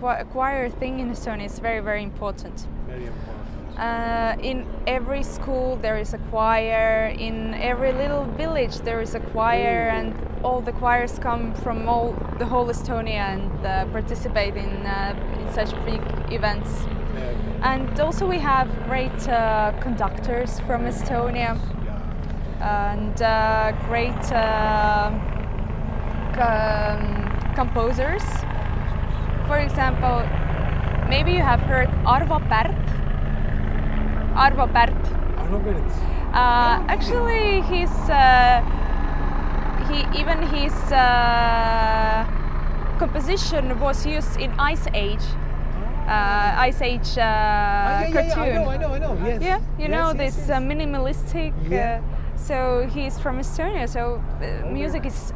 choir 0.00 0.70
thing 0.70 1.00
in 1.00 1.10
Estonia 1.10 1.46
is 1.46 1.58
very 1.58 1.80
very 1.80 2.02
important. 2.02 2.66
Very 2.86 3.06
important. 3.06 3.35
Uh, 3.78 4.36
in 4.42 4.66
every 4.86 5.22
school 5.22 5.76
there 5.76 5.98
is 5.98 6.14
a 6.14 6.18
choir. 6.30 7.08
In 7.18 7.54
every 7.54 7.92
little 7.92 8.24
village 8.24 8.76
there 8.80 9.00
is 9.00 9.14
a 9.14 9.20
choir 9.20 9.88
and 9.88 10.14
all 10.42 10.60
the 10.60 10.72
choirs 10.72 11.18
come 11.18 11.54
from 11.54 11.88
all 11.88 12.12
the 12.38 12.46
whole 12.46 12.66
Estonia 12.66 13.34
and 13.34 13.66
uh, 13.66 13.84
participate 13.86 14.56
in, 14.56 14.86
uh, 14.86 15.14
in 15.38 15.52
such 15.52 15.72
big 15.84 16.00
events. 16.32 16.70
And 17.62 17.98
also 18.00 18.26
we 18.26 18.38
have 18.38 18.68
great 18.84 19.28
uh, 19.28 19.72
conductors 19.80 20.60
from 20.60 20.84
Estonia. 20.84 21.58
And 22.60 23.20
uh, 23.20 23.72
great 23.88 24.32
uh, 24.32 25.10
um, 26.40 27.54
composers. 27.54 28.22
For 29.46 29.58
example, 29.58 30.22
maybe 31.08 31.32
you 31.32 31.42
have 31.42 31.60
heard 31.60 31.88
Arvo 32.04 32.40
Pärt. 32.48 32.85
Arvo 34.36 34.66
Pärt. 34.66 34.94
Robert. 35.50 35.90
Uh, 36.34 36.82
actually, 36.88 37.62
he's 37.62 38.10
uh, 38.10 38.60
he 39.88 40.20
even 40.20 40.42
his 40.42 40.74
uh, 40.92 42.24
composition 42.98 43.78
was 43.80 44.04
used 44.06 44.40
in 44.40 44.50
Ice 44.58 44.86
Age. 44.94 45.24
Uh, 46.08 46.68
Ice 46.68 46.82
Age 46.82 47.18
uh, 47.18 47.22
Ah, 47.22 48.00
yeah, 48.02 48.08
yeah, 48.08 48.12
cartoon. 48.12 48.44
yeah, 48.46 48.60
I 48.60 48.76
know, 48.76 48.90
I 48.92 48.98
know, 48.98 49.14
I 49.14 49.16
know. 49.18 49.26
Yes. 49.26 49.42
Yeah, 49.42 49.58
you 49.78 49.88
Yes, 49.88 49.90
know 49.90 50.08
yes, 50.12 50.18
this 50.18 50.48
yes. 50.48 50.50
Uh, 50.50 50.60
minimalistic. 50.60 51.52
Yeah. 51.70 52.00
So 52.36 52.86
he's 52.94 53.18
from 53.18 53.38
Estonia. 53.38 53.88
So 53.88 54.20
music 54.72 55.06
is 55.06 55.32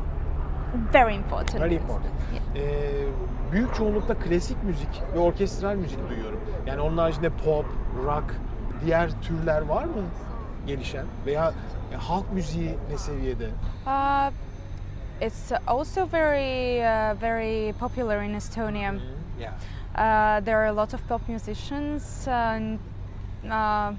very 0.92 1.14
important. 1.14 1.58
Very 1.60 1.74
important. 1.76 2.12
Ee, 2.56 2.60
büyük 3.52 3.74
çoğunlukla 3.74 4.14
klasik 4.14 4.62
müzik 4.62 5.02
ve 5.14 5.18
orkestral 5.18 5.74
müzik 5.76 6.08
duyuyorum. 6.08 6.40
Yani 6.66 6.80
onun 6.80 6.98
haricinde 6.98 7.30
pop, 7.30 7.66
rock, 8.06 8.24
diğer 8.84 9.10
türler 9.22 9.60
var 9.60 9.84
mı 9.84 10.02
gelişen? 10.66 11.06
Veya 11.26 11.52
halk 11.98 12.32
müziği 12.32 12.74
ne 12.90 12.98
seviyede? 12.98 13.48
Uh, 13.86 14.30
it's 15.20 15.52
also 15.66 16.06
very 16.12 16.80
uh, 16.80 17.20
very 17.22 17.72
popular 17.72 18.22
in 18.22 18.34
Estonia. 18.34 18.94
Yeah. 19.40 19.52
Uh, 19.94 20.44
there 20.44 20.56
are 20.56 20.68
a 20.68 20.76
lot 20.76 20.94
of 20.94 21.08
pop 21.08 21.28
musicians, 21.28 22.28
and 22.28 22.78
uh, 23.44 23.96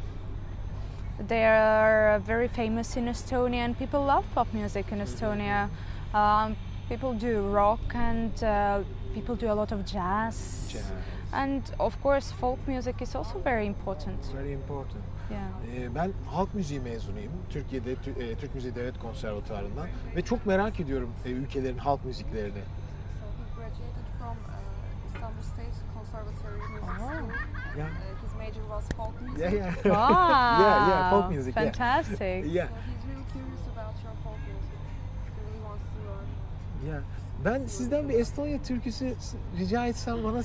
They 1.28 1.46
are 1.46 2.20
very 2.26 2.48
famous 2.48 2.98
in 2.98 3.06
Estonia, 3.06 3.60
and 3.66 3.78
people 3.78 4.04
love 4.04 4.26
pop 4.34 4.52
music 4.54 4.92
in 4.92 5.00
Estonia. 5.00 5.70
Um, 6.14 6.56
people 6.90 7.14
do 7.14 7.48
rock, 7.48 7.80
and 7.94 8.44
uh, 8.44 8.80
people 9.14 9.36
do 9.36 9.52
a 9.52 9.54
lot 9.54 9.72
of 9.72 9.86
jazz. 9.86 10.68
Jazz. 10.72 10.92
And 11.34 11.62
of 11.80 12.02
course, 12.04 12.34
folk 12.34 12.68
music 12.68 13.02
is 13.02 13.16
also 13.16 13.40
very 13.46 13.66
important. 13.66 14.20
Very 14.36 14.52
important. 14.54 15.04
Yeah. 15.32 15.84
Ee, 15.86 15.96
ben 15.96 16.12
halk 16.32 16.56
müziği 16.56 16.80
mezunuyum. 16.80 17.32
Türkiye'de 17.50 17.94
Tü- 17.94 18.24
e, 18.24 18.36
Türk 18.36 18.56
Müziği 18.56 18.76
Devlet 18.76 19.00
Konservatuvarı'ndan 19.00 19.88
ve 20.16 20.22
çok 20.22 20.46
merak 20.46 20.80
ediyorum 20.80 21.10
e, 21.26 21.30
ülkelerin 21.30 21.78
halk 21.78 22.06
müziklerini. 22.06 22.52
So 22.52 23.26
he 23.28 23.56
graduated 23.56 24.08
from 24.20 24.38
uh, 24.38 25.14
Istanbul 25.14 25.42
State 25.42 25.78
Conservatory 25.94 26.58
Music 26.74 26.96
School. 26.98 27.30
Yeah. 27.78 27.88
Uh, 27.88 28.24
his 28.24 28.34
major 28.38 28.64
was 28.70 28.90
folk 28.98 29.22
music. 29.22 29.40
Yeah, 29.42 29.54
yeah. 29.54 29.76
Wow. 29.84 30.62
yeah, 30.62 30.88
yeah, 30.90 31.10
folk 31.12 31.32
music. 31.32 31.56
yeah. 31.56 31.64
Fantastic. 31.66 32.20
Yeah. 32.46 32.68
So 32.68 32.76
he's 32.76 33.06
really 33.10 33.26
curious 33.34 33.64
about 33.74 33.96
your 34.04 34.14
folk 34.24 34.40
music. 34.52 34.80
He 35.26 35.42
really 35.46 35.62
wants 35.68 35.84
to 35.94 36.00
learn. 36.08 36.96
Ya 36.96 37.02
ben 37.46 37.66
sizden 37.68 38.10
bir 38.10 38.14
Estonya 38.20 38.62
türküsü 38.62 39.14
rica 39.60 39.86
etsem 39.86 40.24
bana 40.24 40.44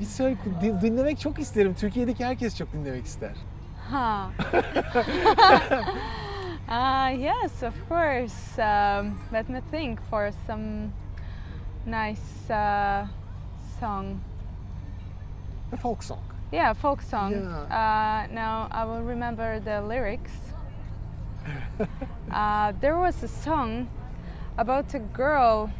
bir 0.00 0.04
söyle 0.04 0.36
din- 0.60 0.80
dinlemek 0.80 1.20
çok 1.20 1.38
isterim. 1.38 1.74
Türkiye'deki 1.74 2.24
herkes 2.24 2.58
çok 2.58 2.72
dinlemek 2.72 3.06
ister. 3.06 3.32
Huh. 3.90 3.94
uh, 6.68 7.10
yes, 7.20 7.62
of 7.62 7.88
course. 7.88 8.58
Um, 8.58 9.18
let 9.32 9.48
me 9.48 9.60
think 9.70 10.00
for 10.10 10.30
some 10.46 10.90
nice 11.86 12.50
uh, 12.50 13.06
song. 13.80 14.06
A 15.72 15.76
folk 15.76 16.04
song. 16.04 16.20
Yeah, 16.52 16.74
folk 16.74 17.02
song. 17.02 17.32
Yeah. 17.32 17.66
Uh, 17.70 18.26
now 18.34 18.68
I 18.70 18.84
will 18.84 19.02
remember 19.08 19.60
the 19.60 19.80
lyrics. 19.80 20.32
uh, 22.32 22.72
there 22.80 22.96
was 22.96 23.22
a 23.22 23.28
song 23.28 23.88
about 24.56 24.94
a 24.94 24.98
girl 24.98 25.70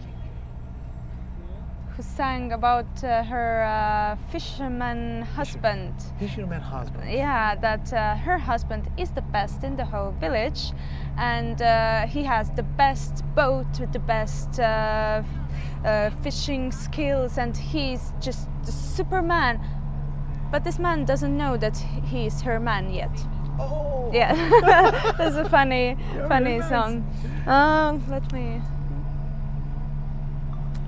who 1.97 2.03
sang 2.03 2.53
about 2.53 3.05
uh, 3.05 3.23
her 3.23 3.63
uh, 3.63 4.17
fisherman 4.33 5.23
husband. 5.23 5.95
Fisherman 6.19 6.61
husband. 6.61 7.11
Yeah, 7.11 7.55
that 7.55 7.93
uh, 7.93 8.17
her 8.17 8.39
husband 8.39 8.91
is 8.97 9.11
the 9.11 9.23
best 9.23 9.63
in 9.63 9.77
the 9.77 9.85
whole 9.85 10.11
village, 10.13 10.73
and 11.17 11.63
uh, 11.63 12.07
he 12.07 12.25
has 12.25 12.51
the 12.51 12.65
best 12.65 13.23
boat 13.37 13.79
with 13.79 13.93
the 13.93 14.01
best 14.01 14.59
uh, 14.59 15.23
uh, 15.85 16.11
fishing 16.23 16.73
skills, 16.73 17.39
and 17.39 17.57
he's 17.57 18.13
just 18.21 18.49
the 18.65 18.73
Superman. 18.73 19.61
But 20.51 20.65
this 20.65 20.79
man 20.79 21.05
doesn't 21.05 21.37
know 21.37 21.57
that 21.57 21.77
he 21.77 22.27
is 22.27 22.43
her 22.43 22.59
man 22.59 22.93
yet. 22.93 23.17
Oh. 23.61 24.11
Yeah, 24.13 24.35
that's 25.19 25.37
a 25.37 25.49
funny, 25.49 25.97
funny 26.29 26.59
nice. 26.59 26.69
song. 26.69 27.09
Um, 27.47 28.03
let 28.09 28.33
me. 28.33 28.61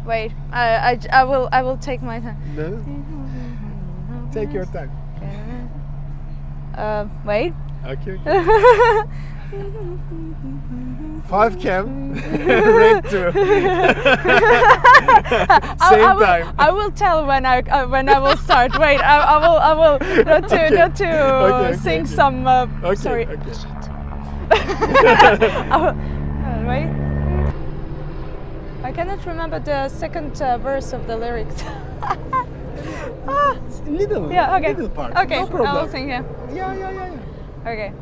Wait, 0.06 0.32
I, 0.52 0.76
I, 0.92 0.98
I 1.12 1.24
will, 1.24 1.48
I 1.52 1.62
will 1.62 1.76
take 1.76 2.00
my 2.02 2.20
time. 2.20 2.36
No? 2.56 2.80
Take 4.32 4.52
your 4.52 4.64
time. 4.66 4.90
Uh, 6.76 7.06
wait. 7.24 7.54
Okay. 7.86 8.18
Five 11.26 11.58
cam. 11.58 12.12
Rate 12.12 13.02
two. 13.08 13.32
I- 13.34 13.38
Same 15.88 16.04
I, 16.04 16.12
will, 16.14 16.20
time. 16.20 16.54
I 16.58 16.70
will 16.70 16.90
tell 16.90 17.24
when 17.26 17.46
I 17.46 17.60
uh, 17.62 17.86
when 17.88 18.10
I 18.10 18.18
will 18.18 18.36
start. 18.36 18.78
Wait, 18.78 19.00
I, 19.00 19.20
I 19.20 19.36
will 19.38 19.56
I 19.56 19.72
will 19.72 19.98
not 20.26 20.48
to 20.50 20.64
Okay. 20.66 20.74
not 20.76 20.96
to 20.96 21.06
Okay, 21.08 21.68
okay, 21.68 21.76
sing 21.78 22.02
okay. 22.02 22.14
some. 22.14 22.46
Uh, 22.46 22.66
Okay. 22.84 22.94
Sorry. 22.94 23.24
okay. 23.26 23.52
I 25.70 25.76
will- 25.80 25.96
uh, 26.44 26.62
wait. 26.68 26.90
I 28.96 29.00
cannot 29.00 29.26
remember 29.26 29.60
the 29.60 29.90
second 29.90 30.40
uh, 30.40 30.56
verse 30.56 30.94
of 30.94 31.06
the 31.06 31.18
lyrics. 31.18 31.62
ah, 33.28 33.58
Little. 33.84 34.32
yeah. 34.32 34.56
Okay. 34.56 34.68
Little 34.72 34.88
part. 34.88 35.14
Okay. 35.14 35.40
No 35.40 35.46
problem. 35.46 35.68
I 35.68 35.82
will 35.82 35.90
sing. 35.90 36.08
Yeah. 36.08 36.24
Yeah, 36.50 36.72
yeah, 36.74 36.90
yeah. 36.90 37.12
yeah. 37.12 37.70
Okay. 37.70 37.92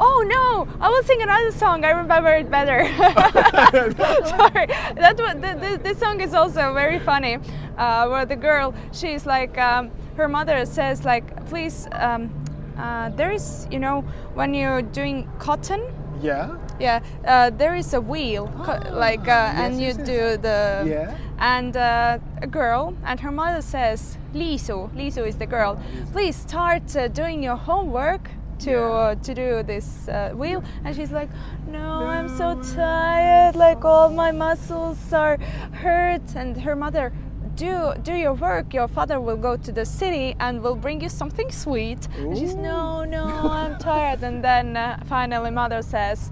Oh 0.00 0.24
no! 0.26 0.66
I 0.80 0.88
will 0.88 1.02
sing 1.02 1.20
another 1.20 1.52
song. 1.52 1.84
I 1.84 1.90
remember 1.90 2.32
it 2.32 2.50
better. 2.50 2.86
Sorry, 2.96 4.66
that 4.96 5.18
th- 5.18 5.60
th- 5.60 5.80
this 5.82 5.98
song 5.98 6.22
is 6.22 6.32
also 6.32 6.72
very 6.72 6.98
funny. 6.98 7.36
Uh, 7.76 8.08
where 8.08 8.24
the 8.24 8.36
girl, 8.36 8.72
she's 8.92 9.26
like, 9.26 9.58
um, 9.58 9.90
her 10.16 10.26
mother 10.26 10.64
says 10.64 11.04
like, 11.04 11.44
please, 11.50 11.86
um, 11.92 12.32
uh, 12.78 13.10
there 13.10 13.30
is, 13.30 13.68
you 13.70 13.78
know, 13.78 14.00
when 14.32 14.54
you're 14.54 14.80
doing 14.80 15.28
cotton, 15.38 15.82
Yeah. 16.22 16.56
yeah, 16.78 17.00
uh, 17.26 17.50
there 17.50 17.74
is 17.74 17.94
a 17.94 18.00
wheel, 18.00 18.46
co- 18.64 18.80
like, 18.92 19.26
uh, 19.28 19.52
and 19.62 19.80
you 19.80 19.88
yes, 19.88 19.96
do 19.96 20.36
the, 20.36 20.84
Yeah. 20.86 21.16
and 21.38 21.76
uh, 21.76 22.18
a 22.40 22.46
girl, 22.46 22.94
and 23.04 23.18
her 23.20 23.32
mother 23.32 23.60
says, 23.62 24.16
Lisu, 24.34 24.88
Lisu 24.94 25.26
is 25.26 25.36
the 25.36 25.46
girl, 25.46 25.80
please 26.12 26.36
start 26.36 26.94
uh, 26.96 27.08
doing 27.08 27.42
your 27.42 27.56
homework 27.56 28.30
to 28.60 28.70
Yeah. 28.70 28.78
uh, 28.78 29.14
to 29.16 29.34
do 29.34 29.62
this 29.64 30.08
uh, 30.08 30.30
wheel, 30.34 30.62
and 30.84 30.94
she's 30.94 31.10
like, 31.10 31.28
no, 31.66 32.06
I'm 32.06 32.28
so 32.28 32.54
tired, 32.76 33.56
like 33.56 33.84
all 33.84 34.08
my 34.10 34.30
muscles 34.30 35.12
are 35.12 35.36
hurt, 35.72 36.22
and 36.36 36.56
her 36.62 36.76
mother. 36.76 37.12
Do, 37.56 37.94
do 38.02 38.14
your 38.14 38.32
work. 38.32 38.72
Your 38.72 38.88
father 38.88 39.20
will 39.20 39.36
go 39.36 39.56
to 39.56 39.72
the 39.72 39.84
city 39.84 40.34
and 40.40 40.62
will 40.62 40.74
bring 40.74 41.00
you 41.00 41.08
something 41.08 41.50
sweet. 41.50 42.08
And 42.16 42.36
she's 42.36 42.54
no, 42.54 43.04
no, 43.04 43.24
I'm 43.24 43.78
tired. 43.78 44.22
And 44.22 44.42
then 44.42 44.76
uh, 44.76 45.02
finally, 45.06 45.50
mother 45.50 45.82
says, 45.82 46.30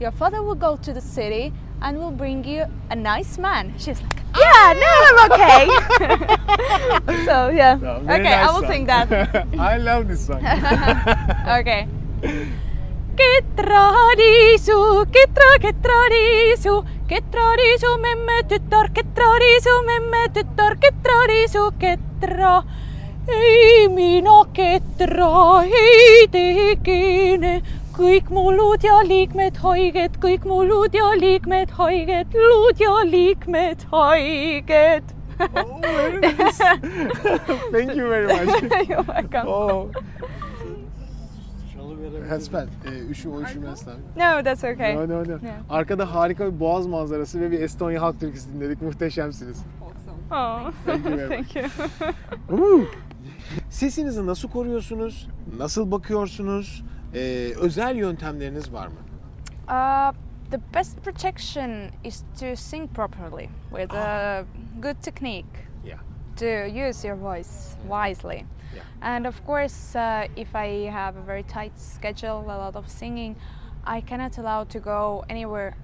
your 0.00 0.10
father 0.10 0.42
will 0.42 0.54
go 0.54 0.76
to 0.76 0.92
the 0.92 1.00
city 1.00 1.52
and 1.82 1.98
will 1.98 2.10
bring 2.10 2.44
you 2.44 2.64
a 2.90 2.96
nice 2.96 3.38
man. 3.38 3.74
She's 3.78 4.00
like, 4.02 4.22
yeah, 4.38 4.72
no, 4.72 4.92
I'm 5.08 5.32
okay. 5.32 5.66
so 7.26 7.48
yeah, 7.50 7.78
okay, 8.08 8.32
I 8.34 8.50
will 8.50 8.60
song. 8.60 8.70
sing 8.70 8.86
that. 8.86 9.46
I 9.58 9.76
love 9.76 10.08
this 10.08 10.26
song. 10.26 10.44
okay. 11.46 11.86
Che 13.14 13.44
tradisu, 13.54 15.04
che 15.10 15.28
tra, 15.32 15.56
che 15.60 15.74
tradisu, 15.80 16.82
che 17.06 17.22
tradisu, 17.28 17.98
memme 18.00 18.46
tütar, 18.46 18.90
che 18.90 19.04
tradisu, 19.12 19.82
memme 19.84 20.30
tütar, 20.32 20.78
che 20.78 20.92
tradisu, 21.02 21.70
che 21.76 21.98
tra. 22.18 22.64
ei 23.28 23.88
mina 23.88 24.42
ketra 24.52 25.62
ei 25.62 26.26
tekine, 26.30 27.62
kõik 27.94 28.30
mu 28.34 28.50
luud 28.50 28.82
ja 28.82 28.98
liikmed 29.06 29.60
haiged, 29.62 30.18
kõik 30.22 30.46
mu 30.48 30.62
luud 30.66 30.94
ja 30.94 31.12
liikmed 31.14 31.70
haiged, 31.78 32.34
luud 32.34 32.80
ja 32.80 33.02
liikmed 33.06 33.86
haiged. 33.92 35.14
oh. 35.42 35.82
Thank 37.72 37.94
you 37.94 38.08
very 38.08 38.26
much. 38.26 38.62
You're 38.88 39.02
welcome. 39.02 39.46
Oh. 39.48 39.90
Hasbel, 42.28 42.68
e, 42.86 43.06
üşü 43.10 43.28
o 43.28 43.42
üşümez 43.42 43.84
tabii. 43.84 43.96
No, 44.16 44.44
that's 44.44 44.64
okay. 44.64 44.96
No, 44.96 45.08
no, 45.08 45.24
no. 45.24 45.28
Yeah. 45.30 45.40
Arkada 45.70 46.14
harika 46.14 46.54
bir 46.54 46.60
boğaz 46.60 46.86
manzarası 46.86 47.40
ve 47.40 47.50
bir 47.50 47.60
Estonya 47.60 48.02
halk 48.02 48.20
türküsü 48.20 48.52
dinledik. 48.52 48.82
Muhteşemsiniz. 48.82 49.56
Song. 50.04 50.18
Oh, 50.30 50.72
Thank 50.86 51.06
you 51.06 51.28
thank 51.28 51.56
you. 51.56 52.86
Sesinizi 53.70 54.26
nasıl 54.26 54.48
koruyorsunuz? 54.48 55.28
Nasıl 55.58 55.90
bakıyorsunuz? 55.90 56.84
Ee, 57.14 57.52
özel 57.60 57.96
yöntemleriniz 57.96 58.72
var 58.72 58.86
mı? 58.86 58.94
Uh, 59.68 60.12
the 60.50 60.60
best 60.74 61.04
protection 61.04 61.70
is 62.04 62.24
to 62.40 62.56
sing 62.56 62.90
properly 62.94 63.48
with 63.70 63.94
a 63.94 64.44
good 64.82 64.96
technique. 65.02 65.71
Yeah. 66.40 66.66
To 66.66 66.70
use 66.70 67.04
your 67.04 67.16
voice 67.16 67.76
wisely. 67.86 68.46
Yeah. 68.74 68.82
And 69.00 69.26
of 69.26 69.44
course, 69.44 69.94
uh, 69.96 70.28
if 70.36 70.54
I 70.54 70.90
have 70.90 71.16
a 71.16 71.22
very 71.22 71.42
tight 71.42 71.78
schedule, 71.78 72.40
a 72.46 72.56
lot 72.56 72.76
of 72.76 72.88
singing, 72.88 73.36
I 73.84 74.00
cannot 74.00 74.38
allow 74.38 74.64
to 74.64 74.80
go 74.80 75.24
anywhere 75.28 75.76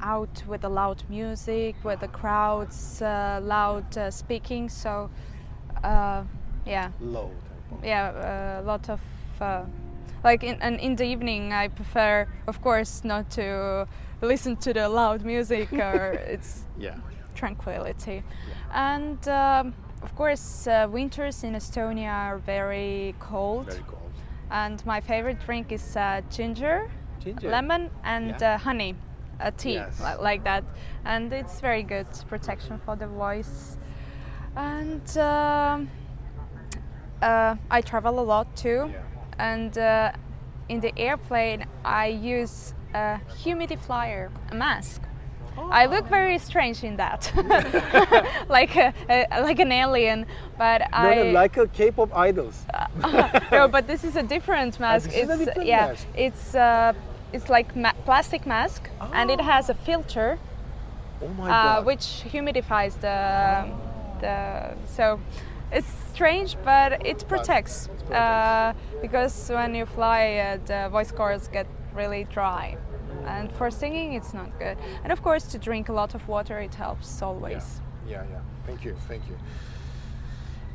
out 0.00 0.42
with 0.46 0.60
the 0.60 0.68
loud 0.68 1.02
music, 1.08 1.76
with 1.84 2.00
the 2.00 2.08
crowds, 2.08 3.00
uh, 3.00 3.40
loud 3.42 3.96
uh, 3.96 4.10
speaking. 4.10 4.68
So, 4.68 5.10
uh, 5.82 6.24
yeah, 6.66 6.90
Low 7.00 7.30
yeah, 7.82 8.60
a 8.60 8.62
lot 8.62 8.88
of 8.88 9.00
uh, 9.40 9.64
like 10.22 10.42
in 10.42 10.60
and 10.60 10.78
in 10.80 10.96
the 10.96 11.04
evening, 11.04 11.52
I 11.52 11.68
prefer, 11.68 12.26
of 12.46 12.60
course, 12.62 13.04
not 13.04 13.30
to 13.32 13.86
listen 14.22 14.56
to 14.56 14.72
the 14.72 14.88
loud 14.88 15.24
music 15.24 15.72
or 15.72 16.12
it's 16.28 16.64
Yeah. 16.78 16.96
tranquility. 17.34 18.22
And 18.72 19.18
um, 19.28 19.74
of 20.04 20.14
course, 20.14 20.66
uh, 20.66 20.86
winters 20.90 21.42
in 21.44 21.54
Estonia 21.54 22.12
are 22.12 22.38
very 22.38 23.14
cold. 23.18 23.66
Very 23.66 23.82
cold. 23.88 24.12
And 24.50 24.84
my 24.86 25.00
favorite 25.00 25.40
drink 25.46 25.72
is 25.72 25.96
uh, 25.96 26.20
ginger, 26.30 26.88
Ginger. 27.20 27.48
lemon, 27.50 27.90
and 28.04 28.36
Yeah. 28.40 28.54
uh, 28.54 28.58
honey, 28.58 28.94
a 29.40 29.50
tea 29.50 29.74
Yes. 29.74 30.00
li- 30.00 30.22
like 30.22 30.44
that. 30.44 30.64
And 31.04 31.32
it's 31.32 31.60
very 31.60 31.82
good 31.82 32.06
protection 32.28 32.78
for 32.84 32.96
the 32.96 33.06
voice. 33.06 33.78
And 34.56 35.06
um, 35.18 35.88
uh, 37.22 37.56
I 37.70 37.80
travel 37.80 38.20
a 38.20 38.26
lot 38.34 38.54
too. 38.56 38.90
Yeah. 38.92 39.00
And 39.38 39.76
uh, 39.78 40.12
in 40.68 40.80
the 40.80 40.92
airplane, 40.96 41.64
I 41.84 42.06
use 42.08 42.74
a 42.94 43.18
humidifier, 43.42 44.30
a 44.52 44.54
mask. 44.54 45.00
I 45.58 45.86
look 45.86 46.06
very 46.06 46.38
strange 46.38 46.82
in 46.84 46.96
that, 46.96 47.30
like 48.48 48.76
a, 48.76 48.92
a, 49.08 49.40
like 49.42 49.58
an 49.58 49.72
alien. 49.72 50.26
But 50.58 50.80
No, 50.80 50.86
I 50.92 51.14
no, 51.22 51.30
like 51.32 51.56
a 51.56 51.66
K-pop 51.66 52.14
idols. 52.16 52.64
no, 53.52 53.68
but 53.68 53.86
this 53.86 54.04
is 54.04 54.16
a 54.16 54.22
different 54.22 54.78
mask. 54.80 55.10
this 55.10 55.16
is 55.16 55.28
a 55.28 55.32
it's 55.34 55.44
different 55.44 55.68
yeah, 55.68 55.86
mask. 55.88 56.06
it's 56.16 56.54
uh, 56.54 56.92
it's 57.32 57.48
like 57.48 57.74
ma- 57.76 57.92
plastic 58.04 58.46
mask, 58.46 58.88
and 59.12 59.30
it 59.30 59.40
has 59.40 59.68
a 59.70 59.74
filter 59.74 60.38
Oh 61.22 61.28
my 61.28 61.44
uh, 61.50 61.76
god. 61.76 61.86
which 61.86 62.24
humidifies 62.32 63.00
the 63.00 63.68
the 64.20 64.74
so 64.86 65.18
it's 65.72 65.88
strange 66.12 66.56
but 66.64 67.04
it 67.06 67.24
protects, 67.28 67.88
Uh, 68.12 68.72
because 69.02 69.48
when 69.50 69.74
you 69.74 69.86
fly 69.86 70.36
uh, 70.36 70.58
the 70.66 70.88
voice 70.90 71.10
cords 71.12 71.48
get 71.48 71.66
really 71.94 72.24
dry 72.24 72.76
and 73.26 73.50
for 73.52 73.70
singing 73.70 74.14
it's 74.14 74.34
not 74.34 74.58
good 74.58 74.76
and 75.02 75.12
of 75.12 75.22
course 75.22 75.44
to 75.44 75.58
drink 75.58 75.88
a 75.88 75.92
lot 75.92 76.14
of 76.14 76.28
water 76.28 76.58
it 76.60 76.74
helps 76.74 77.22
always 77.22 77.80
yeah, 78.08 78.22
yeah. 78.30 78.40
Thank 78.66 78.84
you, 78.84 78.94
thank 79.08 79.22
you. 79.28 79.36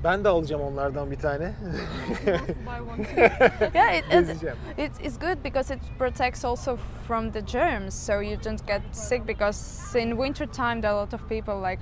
Ben 0.03 0.23
de 0.23 0.29
alacağım 0.29 0.61
onlardan 0.61 1.11
bir 1.11 1.19
tane. 1.19 1.53
Also 2.27 2.53
buy 2.65 2.81
one 2.81 3.03
too. 3.03 3.21
yeah 3.73 3.91
it, 3.91 4.05
it, 4.11 4.43
it, 4.77 4.91
it's 5.03 5.17
good 5.17 5.43
because 5.43 5.73
it 5.73 5.79
protects 5.97 6.45
also 6.45 6.77
from 7.07 7.31
the 7.31 7.41
germs 7.41 7.93
so 7.93 8.19
you 8.21 8.37
don't 8.37 8.67
get 8.67 8.81
sick 8.91 9.25
because 9.27 9.95
in 9.99 10.17
winter 10.17 10.45
time 10.47 10.81
there 10.81 10.91
are 10.91 10.97
a 10.97 11.01
lot 11.01 11.13
of 11.13 11.27
people 11.29 11.59
like 11.59 11.79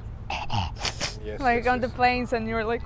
Yes, 1.26 1.39
like 1.41 1.65
yes, 1.65 1.74
on 1.74 1.82
the 1.82 1.89
planes 1.89 2.34
and 2.34 2.48
you're 2.48 2.63
like 2.63 2.82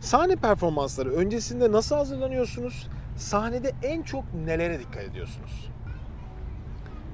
Sahne 0.00 0.36
performansları 0.36 1.12
öncesinde 1.12 1.72
nasıl 1.72 1.96
hazırlanıyorsunuz? 1.96 2.88
Sahnede 3.16 3.72
en 3.82 4.02
çok 4.02 4.34
nelere 4.34 4.80
dikkat 4.80 5.02
ediyorsunuz? 5.02 5.70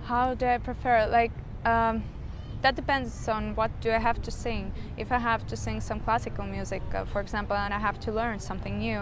How 0.08 0.40
do 0.40 0.54
I 0.54 0.58
prefer? 0.58 1.08
Like, 1.08 1.34
um, 1.66 2.02
that 2.62 2.76
depends 2.76 3.28
on 3.28 3.54
what 3.54 3.70
do 3.84 3.88
I 3.88 3.98
have 3.98 4.22
to 4.22 4.30
sing. 4.30 4.66
If 4.98 5.12
I 5.12 5.18
have 5.18 5.46
to 5.46 5.56
sing 5.56 5.82
some 5.82 6.00
classical 6.04 6.46
music, 6.46 6.82
uh, 6.94 7.04
for 7.06 7.22
example, 7.22 7.56
and 7.56 7.72
I 7.72 7.78
have 7.78 8.00
to 8.00 8.12
learn 8.12 8.38
something 8.38 8.78
new, 8.78 9.00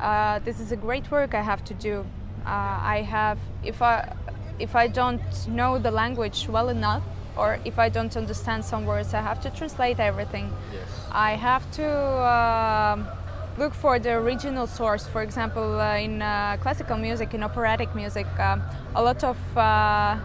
uh, 0.00 0.38
this 0.44 0.60
is 0.60 0.72
a 0.72 0.76
great 0.76 1.10
work 1.10 1.34
I 1.34 1.42
have 1.42 1.64
to 1.64 1.74
do. 1.74 2.04
Uh, 2.46 2.96
I 2.96 3.02
have, 3.10 3.38
if 3.62 3.80
I, 3.82 4.12
if 4.58 4.76
I 4.76 4.88
don't 4.88 5.48
know 5.48 5.78
the 5.78 5.90
language 5.90 6.48
well 6.48 6.68
enough, 6.68 7.02
or 7.36 7.58
if 7.64 7.78
I 7.78 7.88
don't 7.88 8.16
understand 8.16 8.64
some 8.64 8.84
words, 8.86 9.14
I 9.14 9.20
have 9.20 9.40
to 9.42 9.50
translate 9.50 10.00
everything. 10.00 10.52
Yes. 10.72 10.88
I 11.12 11.32
have 11.32 11.70
to 11.72 11.88
um 12.36 13.08
look 13.56 13.74
for 13.74 13.98
the 13.98 14.12
original 14.12 14.66
source. 14.66 15.06
For 15.06 15.22
example, 15.22 15.80
uh, 15.80 15.96
in 15.96 16.22
uh, 16.22 16.56
classical 16.60 16.96
music, 16.96 17.34
in 17.34 17.42
operatic 17.42 17.94
music, 17.94 18.26
um, 18.38 18.62
a 18.94 19.02
lot 19.02 19.22
of 19.22 19.38
uh, 19.56 20.16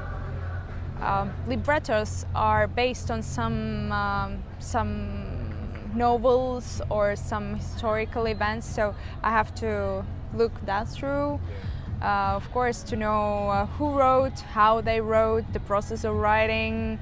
um, 1.01 1.31
librettos 1.47 2.25
are 2.35 2.67
based 2.67 3.11
on 3.11 3.21
some 3.21 3.91
um, 3.91 4.43
some 4.59 5.29
novels 5.95 6.81
or 6.89 7.15
some 7.15 7.55
historical 7.55 8.27
events. 8.27 8.67
So 8.67 8.95
I 9.23 9.31
have 9.31 9.53
to 9.55 10.05
look 10.33 10.53
that 10.65 10.87
through. 10.89 11.35
Uh, 11.35 11.39
of 12.01 12.51
course, 12.51 12.83
to 12.83 12.95
know 12.95 13.49
uh, 13.49 13.65
who 13.77 13.97
wrote, 13.97 14.39
how 14.53 14.81
they 14.81 15.01
wrote, 15.01 15.51
the 15.53 15.59
process 15.59 16.03
of 16.03 16.15
writing. 16.15 16.99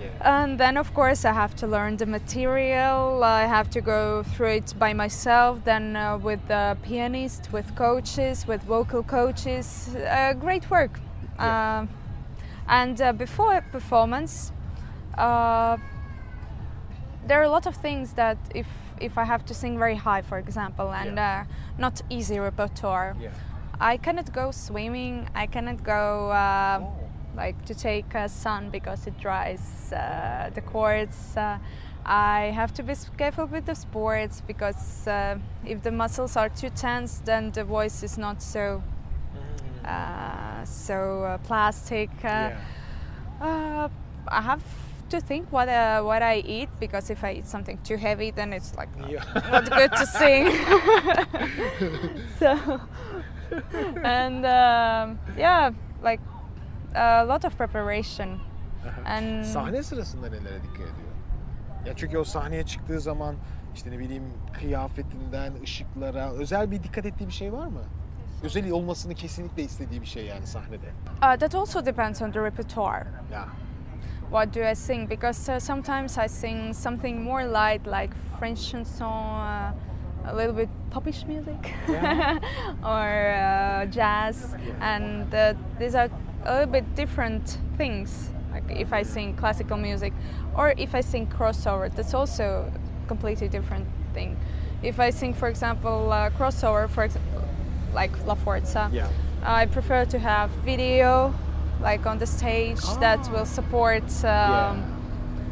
Yeah. 0.00 0.42
And 0.42 0.58
then, 0.60 0.76
of 0.76 0.94
course, 0.94 1.24
I 1.24 1.32
have 1.32 1.54
to 1.56 1.66
learn 1.66 1.96
the 1.96 2.06
material. 2.06 3.24
I 3.24 3.46
have 3.46 3.68
to 3.70 3.80
go 3.80 4.22
through 4.22 4.50
it 4.58 4.74
by 4.78 4.92
myself, 4.92 5.64
then 5.64 5.96
uh, 5.96 6.18
with 6.18 6.46
the 6.46 6.76
pianist, 6.82 7.52
with 7.52 7.74
coaches, 7.74 8.46
with 8.46 8.62
vocal 8.62 9.02
coaches. 9.02 9.94
Uh, 9.96 10.34
great 10.34 10.70
work. 10.70 11.00
Yeah. 11.38 11.80
Um 11.80 11.88
and 12.70 13.00
uh, 13.00 13.12
before 13.14 13.62
performance, 13.72 14.52
uh, 15.16 15.78
there 17.26 17.40
are 17.40 17.44
a 17.44 17.48
lot 17.48 17.66
of 17.66 17.74
things 17.76 18.12
that 18.14 18.36
if 18.54 18.66
if 19.00 19.16
I 19.16 19.24
have 19.24 19.44
to 19.46 19.54
sing 19.54 19.78
very 19.78 19.94
high, 19.94 20.22
for 20.22 20.38
example, 20.38 20.92
and 20.92 21.16
Yeah. 21.16 21.44
uh, 21.46 21.80
not 21.80 22.02
easy 22.10 22.38
repertoire, 22.38 23.14
Yeah. 23.20 23.30
I 23.80 23.96
cannot 23.96 24.32
go 24.32 24.50
swimming. 24.50 25.28
I 25.34 25.46
cannot 25.46 25.82
go 25.84 26.30
uh, 26.30 26.80
Oh. 26.82 26.94
like 27.36 27.64
to 27.66 27.74
take 27.74 28.14
uh, 28.14 28.28
sun 28.28 28.70
because 28.70 29.06
it 29.06 29.18
dries 29.18 29.92
uh, 29.92 30.50
the 30.54 30.60
cords. 30.60 31.36
Uh, 31.36 31.58
I 32.04 32.52
have 32.54 32.72
to 32.74 32.82
be 32.82 32.94
careful 33.16 33.46
with 33.46 33.66
the 33.66 33.74
sports 33.74 34.42
because 34.46 35.06
uh, 35.06 35.36
if 35.64 35.82
the 35.82 35.92
muscles 35.92 36.36
are 36.36 36.48
too 36.48 36.70
tense, 36.70 37.20
then 37.24 37.50
the 37.52 37.64
voice 37.64 38.02
is 38.02 38.18
not 38.18 38.42
so 38.42 38.82
uh, 39.84 40.64
so 40.64 41.22
uh, 41.24 41.38
plastic. 41.38 42.10
Uh, 42.24 42.50
Yeah. 42.50 42.60
uh, 43.40 43.88
I 44.28 44.42
have 44.42 44.62
to 45.10 45.20
think 45.20 45.52
what 45.52 45.68
uh, 45.68 46.02
what 46.02 46.22
I 46.22 46.42
eat 46.46 46.68
because 46.80 47.10
if 47.10 47.22
I 47.24 47.32
eat 47.34 47.46
something 47.46 47.78
too 47.84 47.96
heavy, 47.96 48.30
then 48.32 48.52
it's 48.52 48.74
like 48.76 48.94
not, 48.98 49.10
Yeah. 49.10 49.24
not 49.50 49.70
good 49.70 49.90
to 49.96 50.06
sing. 50.06 50.46
so 52.38 52.80
and 54.04 54.36
um, 54.44 55.18
yeah, 55.38 55.72
like 56.04 56.20
a 56.94 57.24
lot 57.24 57.44
of 57.44 57.56
preparation 57.58 58.38
and 59.06 59.44
Sahne 59.44 59.82
sırasında 59.82 60.26
nelere 60.28 60.62
dikkat 60.62 60.80
ediyor? 60.80 61.08
Ya 61.86 61.92
çünkü 61.96 62.18
o 62.18 62.24
sahneye 62.24 62.66
çıktığı 62.66 63.00
zaman 63.00 63.34
işte 63.74 63.90
ne 63.90 63.98
bileyim 63.98 64.24
kıyafetinden, 64.52 65.52
ışıklara 65.62 66.30
özel 66.32 66.70
bir 66.70 66.82
dikkat 66.82 67.06
ettiği 67.06 67.26
bir 67.26 67.32
şey 67.32 67.52
var 67.52 67.66
mı? 67.66 67.80
Özel 68.42 68.70
olmasını 68.70 69.14
kesinlikle 69.14 69.62
istediği 69.62 70.00
bir 70.00 70.06
şey 70.06 70.26
yani 70.26 70.46
sahnede. 70.46 70.86
uh, 71.22 71.36
that 71.38 71.54
also 71.54 71.86
depends 71.86 72.22
on 72.22 72.30
the 72.30 72.40
repertoire. 72.44 73.06
Ya. 73.32 73.44
What 74.30 74.54
do 74.54 74.70
I 74.70 74.76
sing? 74.76 75.10
Because 75.10 75.52
uh, 75.52 75.60
sometimes 75.60 76.18
I 76.18 76.28
sing 76.28 76.74
something 76.74 77.20
more 77.22 77.44
light, 77.44 77.86
like 77.86 78.14
French 78.38 78.70
chanson, 78.70 79.06
uh, 79.08 79.72
a 80.32 80.34
little 80.36 80.52
bit 80.54 80.68
popish 80.90 81.24
music, 81.26 81.74
Yeah. 81.88 82.38
or 82.84 83.30
uh, 83.32 83.86
jazz, 83.86 84.54
and 84.80 85.32
uh, 85.34 85.54
these 85.78 85.94
are 85.94 86.08
a 86.44 86.52
little 86.52 86.72
bit 86.72 86.94
different 86.94 87.58
things. 87.76 88.30
Like 88.52 88.64
if 88.70 88.92
I 88.92 89.02
sing 89.04 89.36
classical 89.36 89.76
music, 89.76 90.12
or 90.56 90.74
if 90.76 90.94
I 90.94 91.00
sing 91.02 91.26
crossover, 91.26 91.94
that's 91.94 92.14
also 92.14 92.70
a 92.74 93.08
completely 93.08 93.48
different 93.48 93.86
thing. 94.14 94.36
If 94.82 95.00
I 95.00 95.10
sing, 95.10 95.34
for 95.34 95.48
example, 95.48 96.12
uh, 96.12 96.30
crossover, 96.30 96.88
for 96.88 97.04
example, 97.04 97.42
like 97.94 98.12
La 98.26 98.34
Forza, 98.34 98.88
Yeah. 98.92 99.08
I 99.42 99.66
prefer 99.66 100.04
to 100.06 100.18
have 100.18 100.50
video, 100.64 101.32
like 101.80 102.06
on 102.06 102.18
the 102.18 102.26
stage, 102.26 102.80
that 103.00 103.20
Ah. 103.28 103.32
will 103.32 103.46
support 103.46 104.04
um, 104.24 104.82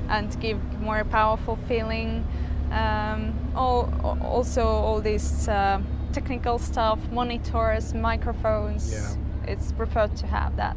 and 0.09 0.29
give 0.41 0.59
more 0.81 1.05
powerful 1.05 1.57
feeling. 1.69 2.25
Um, 2.73 3.33
all, 3.57 3.89
also, 4.23 4.63
all 4.65 5.01
this 5.01 5.49
uh, 5.49 5.81
technical 6.13 6.59
stuff, 6.59 6.99
monitors, 7.13 7.95
microphones. 7.95 8.93
Yeah. 8.93 9.53
It's 9.53 9.73
preferred 9.73 10.17
to 10.17 10.27
have 10.27 10.57
that. 10.57 10.77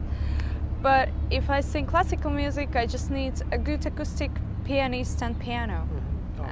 But 0.82 1.10
if 1.32 1.50
I 1.50 1.62
sing 1.62 1.86
classical 1.86 2.32
music, 2.32 2.76
I 2.76 2.86
just 2.86 3.12
need 3.12 3.34
a 3.52 3.58
good 3.58 3.86
acoustic 3.86 4.32
pianist 4.66 5.22
and 5.24 5.40
piano. 5.40 5.88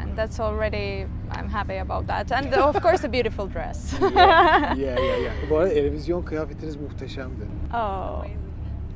And 0.01 0.15
that's 0.15 0.39
already, 0.39 1.05
I'm 1.31 1.49
happy 1.49 1.77
about 1.77 2.07
that. 2.07 2.31
And 2.31 2.53
of 2.75 2.81
course, 2.81 3.03
a 3.03 3.09
beautiful 3.09 3.47
dress. 3.47 3.95
Yeah, 4.01 4.75
yeah, 4.75 4.97
yeah. 5.17 5.33
Bu 5.49 5.57
arada 5.57 5.73
televizyon 5.73 6.21
kıyafetiniz 6.23 6.75
muhteşemdi. 6.75 7.45
oh. 7.73 8.25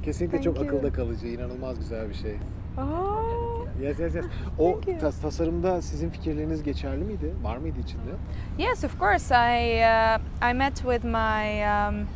Kesinlikle 0.03 0.37
Thank 0.37 0.43
çok 0.43 0.55
you. 0.55 0.65
akılda 0.65 0.93
kalıcı, 0.93 1.27
inanılmaz 1.27 1.79
güzel 1.79 2.09
bir 2.09 2.13
şey. 2.13 2.35
Oh. 2.77 3.40
Yes, 3.81 3.99
yes, 3.99 4.15
yes. 4.15 4.25
O 4.59 4.79
tas- 5.01 5.21
tasarımda 5.21 5.81
sizin 5.81 6.09
fikirleriniz 6.09 6.63
geçerli 6.63 7.03
miydi? 7.03 7.33
Var 7.43 7.57
mıydı 7.57 7.79
içinde? 7.79 8.11
Yes, 8.57 8.83
of 8.83 8.99
course. 8.99 9.35
I 9.35 9.81
uh, 9.83 10.49
I 10.51 10.53
met 10.53 10.75
with 10.75 11.03
my 11.03 11.63
um, 11.63 12.07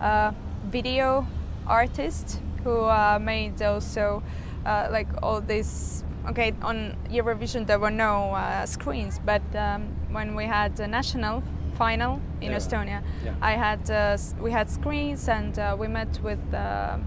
uh, 0.00 0.32
video 0.72 1.24
artist 1.66 2.38
who 2.64 2.84
uh, 2.86 3.18
made 3.20 3.66
also 3.68 4.22
uh, 4.66 4.98
like 4.98 5.08
all 5.22 5.40
this. 5.48 6.02
Okay, 6.30 6.52
on 6.62 6.76
Eurovision 7.10 7.66
there 7.66 7.78
were 7.78 7.96
no 7.96 8.34
uh, 8.34 8.66
screens, 8.66 9.18
but 9.26 9.42
um, 9.54 9.82
when 10.12 10.36
we 10.36 10.44
had 10.46 10.76
the 10.76 10.86
national 10.86 11.42
final 11.78 12.18
in 12.40 12.50
Yeah. 12.50 12.56
Estonia, 12.60 13.00
Yeah. 13.24 13.34
I 13.42 13.52
had 13.56 13.90
uh, 13.90 14.16
we 14.44 14.52
had 14.52 14.68
screens 14.70 15.28
and 15.28 15.58
uh, 15.58 15.76
we 15.80 15.88
met 15.88 16.20
with 16.22 16.38
uh, 16.54 16.98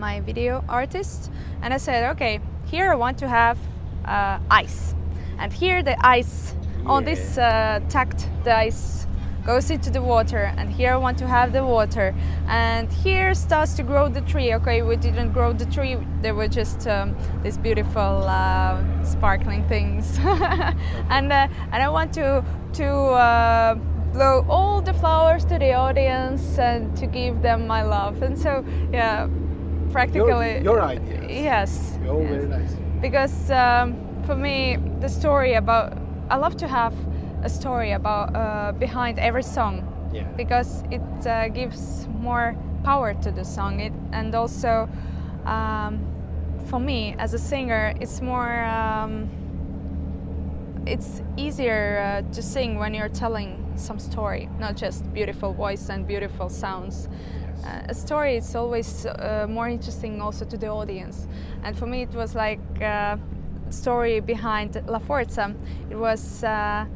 my 0.00 0.20
video 0.20 0.64
artist, 0.68 1.30
and 1.62 1.74
I 1.74 1.78
said, 1.78 2.10
okay, 2.16 2.40
here 2.66 2.90
I 2.90 2.94
want 2.94 3.18
to 3.18 3.28
have 3.28 3.58
uh, 4.04 4.38
ice, 4.50 4.94
and 5.38 5.52
here 5.52 5.82
the 5.82 5.96
ice 6.04 6.54
on 6.86 7.04
this 7.04 7.38
uh, 7.38 7.80
tact, 7.88 8.28
the 8.44 8.56
ice 8.56 9.06
goes 9.44 9.70
into 9.70 9.90
the 9.90 10.00
water, 10.00 10.52
and 10.56 10.70
here 10.70 10.92
I 10.92 10.96
want 10.96 11.18
to 11.18 11.26
have 11.26 11.52
the 11.52 11.64
water, 11.64 12.14
and 12.48 12.90
here 12.92 13.34
starts 13.34 13.74
to 13.74 13.82
grow 13.82 14.08
the 14.08 14.22
tree. 14.22 14.54
Okay, 14.54 14.82
we 14.82 14.96
didn't 14.96 15.32
grow 15.32 15.52
the 15.52 15.66
tree; 15.66 15.96
they 16.22 16.32
were 16.32 16.48
just 16.48 16.86
um, 16.86 17.16
these 17.42 17.58
beautiful 17.58 18.24
uh, 18.24 18.82
sparkling 19.04 19.66
things, 19.68 20.18
and 21.10 21.32
uh, 21.32 21.48
and 21.72 21.82
I 21.82 21.88
want 21.88 22.12
to 22.14 22.44
to. 22.74 22.86
Uh, 22.86 23.78
blow 24.14 24.46
all 24.48 24.80
the 24.80 24.94
flowers 24.94 25.44
to 25.44 25.58
the 25.58 25.72
audience 25.72 26.56
and 26.56 26.96
to 26.96 27.04
give 27.04 27.42
them 27.42 27.66
my 27.66 27.82
love. 27.82 28.22
And 28.22 28.38
so 28.38 28.64
yeah 28.92 29.28
practically 29.94 30.52
Your, 30.54 30.78
your 30.78 30.82
idea. 30.82 31.20
yes 31.48 31.70
Oh, 32.08 32.20
yes. 32.20 32.30
very 32.30 32.48
nice. 32.48 32.72
because 33.00 33.50
um, 33.50 33.86
for 34.26 34.34
me 34.46 34.76
the 35.00 35.08
story 35.08 35.54
about 35.54 35.86
i 36.30 36.36
love 36.36 36.56
to 36.56 36.66
have 36.66 36.92
a 37.44 37.48
story 37.48 37.92
about 37.92 38.26
uh, 38.34 38.72
behind 38.86 39.18
every 39.18 39.42
song 39.58 39.74
Yeah. 40.12 40.24
because 40.36 40.82
it 40.90 41.02
uh, 41.26 41.48
gives 41.60 42.08
more 42.26 42.54
power 42.84 43.14
to 43.24 43.30
the 43.30 43.44
song 43.44 43.80
it, 43.80 43.92
and 44.12 44.34
also 44.34 44.88
um, 45.54 45.92
for 46.70 46.80
me 46.80 47.14
as 47.18 47.34
a 47.34 47.38
singer 47.38 47.94
it's 48.02 48.20
more 48.20 48.64
um, 48.64 49.12
it's 50.86 51.22
easier 51.36 51.82
uh, 52.00 52.32
to 52.34 52.42
sing 52.42 52.78
when 52.78 52.94
you're 52.94 53.08
telling 53.24 53.50
some 53.76 53.98
story 53.98 54.48
not 54.58 54.74
just 54.76 55.00
beautiful 55.12 55.52
voice 55.52 55.88
and 55.90 56.06
beautiful 56.06 56.48
sounds 56.48 57.08
a 57.88 57.94
story 57.94 58.36
is 58.36 58.54
always 58.54 59.06
uh, 59.06 59.46
more 59.48 59.68
interesting 59.68 60.20
also 60.20 60.44
to 60.44 60.56
the 60.56 60.68
audience. 60.68 61.26
And 61.62 61.76
for 61.76 61.86
me 61.86 62.02
it 62.02 62.14
was 62.14 62.34
like 62.34 62.60
uh, 62.80 63.16
story 63.70 64.20
behind 64.20 64.80
la 64.86 64.98
forza. 64.98 65.54
It 65.90 65.96
was 65.96 66.44
uh, 66.44 66.86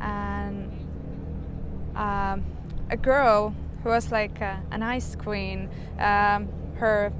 an, 0.00 0.70
a 1.96 2.96
girl 2.96 3.54
who 3.82 3.88
was 3.90 4.12
like 4.12 4.40
uh, 4.40 4.56
an 4.70 4.82
ice 4.82 5.16
queen. 5.16 5.68
Um, 5.98 6.48
her 6.76 7.12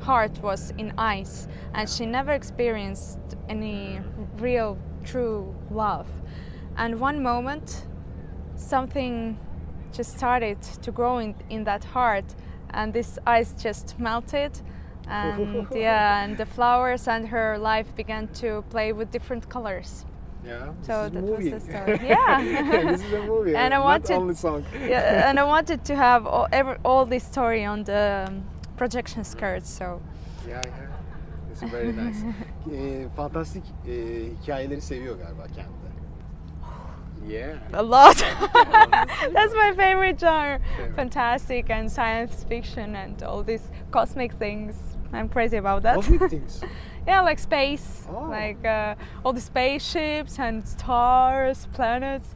heart 0.00 0.42
was 0.42 0.72
in 0.78 0.92
ice 0.98 1.46
and 1.74 1.88
she 1.88 2.06
never 2.06 2.32
experienced 2.32 3.18
any 3.48 4.00
real 4.38 4.76
true 5.04 5.54
love. 5.70 6.08
And 6.76 7.00
one 7.00 7.22
moment 7.22 7.86
something 8.56 9.38
just 9.92 10.16
started 10.16 10.60
to 10.82 10.90
grow 10.90 11.18
in, 11.18 11.34
in 11.50 11.64
that 11.64 11.84
heart 11.84 12.24
and 12.70 12.92
this 12.92 13.18
ice 13.26 13.54
just 13.62 13.98
melted 13.98 14.52
and 15.08 15.66
yeah 15.74 16.24
and 16.24 16.36
the 16.38 16.46
flowers 16.46 17.08
and 17.08 17.28
her 17.28 17.58
life 17.58 17.94
began 17.96 18.28
to 18.28 18.62
play 18.70 18.92
with 18.92 19.10
different 19.10 19.48
colors 19.48 20.04
Yeah. 20.44 20.72
So 20.82 21.08
that 21.08 21.22
was 21.22 21.44
the 21.50 21.60
story. 21.60 22.00
Yeah. 22.14 22.42
this 22.90 23.00
is 23.04 23.12
a 23.12 23.22
movie. 23.22 23.54
And 23.54 23.72
I 23.72 23.78
wanted- 23.78 24.16
only 24.16 24.34
song. 24.34 24.64
yeah 24.72 25.28
and 25.30 25.38
i 25.38 25.44
wanted 25.44 25.84
to 25.84 25.94
have 25.94 26.26
all, 26.26 26.48
every, 26.50 26.76
all 26.84 27.06
this 27.06 27.22
story 27.22 27.64
on 27.64 27.84
the 27.84 28.24
um, 28.28 28.42
projection 28.76 29.22
mm. 29.22 29.26
skirt 29.26 29.66
so 29.66 30.00
Yeah, 30.48 30.60
yeah. 30.66 30.88
This 31.48 31.62
is 31.62 31.70
very 31.70 31.92
nice. 31.92 32.24
Eh, 32.72 32.72
ee, 32.72 33.08
fantastik 33.16 33.62
e, 33.86 33.92
eh, 33.92 34.30
hikayeleri 34.40 34.80
seviyor 34.80 35.16
galiba 35.18 35.46
kendi. 35.46 35.81
Yeah. 37.26 37.58
a 37.72 37.82
lot 37.82 38.16
that's 39.32 39.54
my 39.54 39.72
favorite 39.76 40.18
genre 40.20 40.60
Favorite. 40.76 40.96
fantastic 40.96 41.70
and 41.70 41.90
science 41.90 42.44
fiction 42.48 42.96
and 42.96 43.22
all 43.22 43.42
these 43.42 43.70
cosmic 43.90 44.32
things 44.34 44.74
i'm 45.12 45.28
crazy 45.28 45.56
about 45.56 45.82
that 45.82 45.96
Cosmic 45.96 46.30
things. 46.30 46.62
Yeah, 47.06 47.20
like 47.22 47.40
space, 47.40 48.06
Oh. 48.08 48.28
like 48.30 48.64
uh, 48.64 48.94
all 49.24 49.32
the 49.32 49.40
spaceships 49.40 50.38
and 50.38 50.66
stars, 50.68 51.66
planets. 51.72 52.32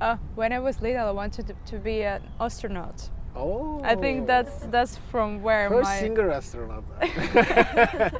Uh, 0.00 0.18
when 0.36 0.52
I 0.52 0.60
was 0.60 0.80
little, 0.80 1.08
I 1.08 1.10
wanted 1.10 1.48
to, 1.48 1.54
to 1.72 1.78
be 1.80 2.04
an 2.04 2.22
astronaut. 2.38 3.10
Oh. 3.36 3.82
I 3.84 3.96
think 3.96 4.26
that's 4.26 4.66
that's 4.72 4.96
from 5.12 5.42
where 5.42 5.68
First 5.68 5.90
my 5.90 5.98
singer 6.00 6.30
astronaut. 6.30 6.84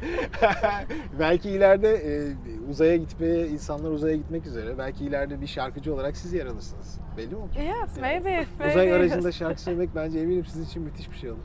belki 1.19 1.51
ileride 1.51 1.89
e, 1.89 2.33
uzaya 2.71 2.97
gitmeye, 2.97 3.47
insanlar 3.49 3.91
uzaya 3.91 4.17
gitmek 4.17 4.47
üzere. 4.47 4.79
Belki 4.79 5.05
ileride 5.05 5.41
bir 5.41 5.47
şarkıcı 5.47 5.95
olarak 5.95 6.17
siz 6.17 6.33
yer 6.33 6.47
alırsınız. 6.47 7.01
Belli 7.17 7.35
mi? 7.35 7.41
yes, 7.57 7.99
maybe, 8.01 8.47
Uzay 8.61 8.77
maybe. 8.77 8.95
aracında 8.97 9.33
şarkı 9.33 9.61
söylemek 9.61 9.95
bence 9.95 10.21
eminim 10.21 10.45
sizin 10.45 10.65
için 10.65 10.83
müthiş 10.83 11.11
bir 11.11 11.17
şey 11.17 11.31
olur. 11.31 11.39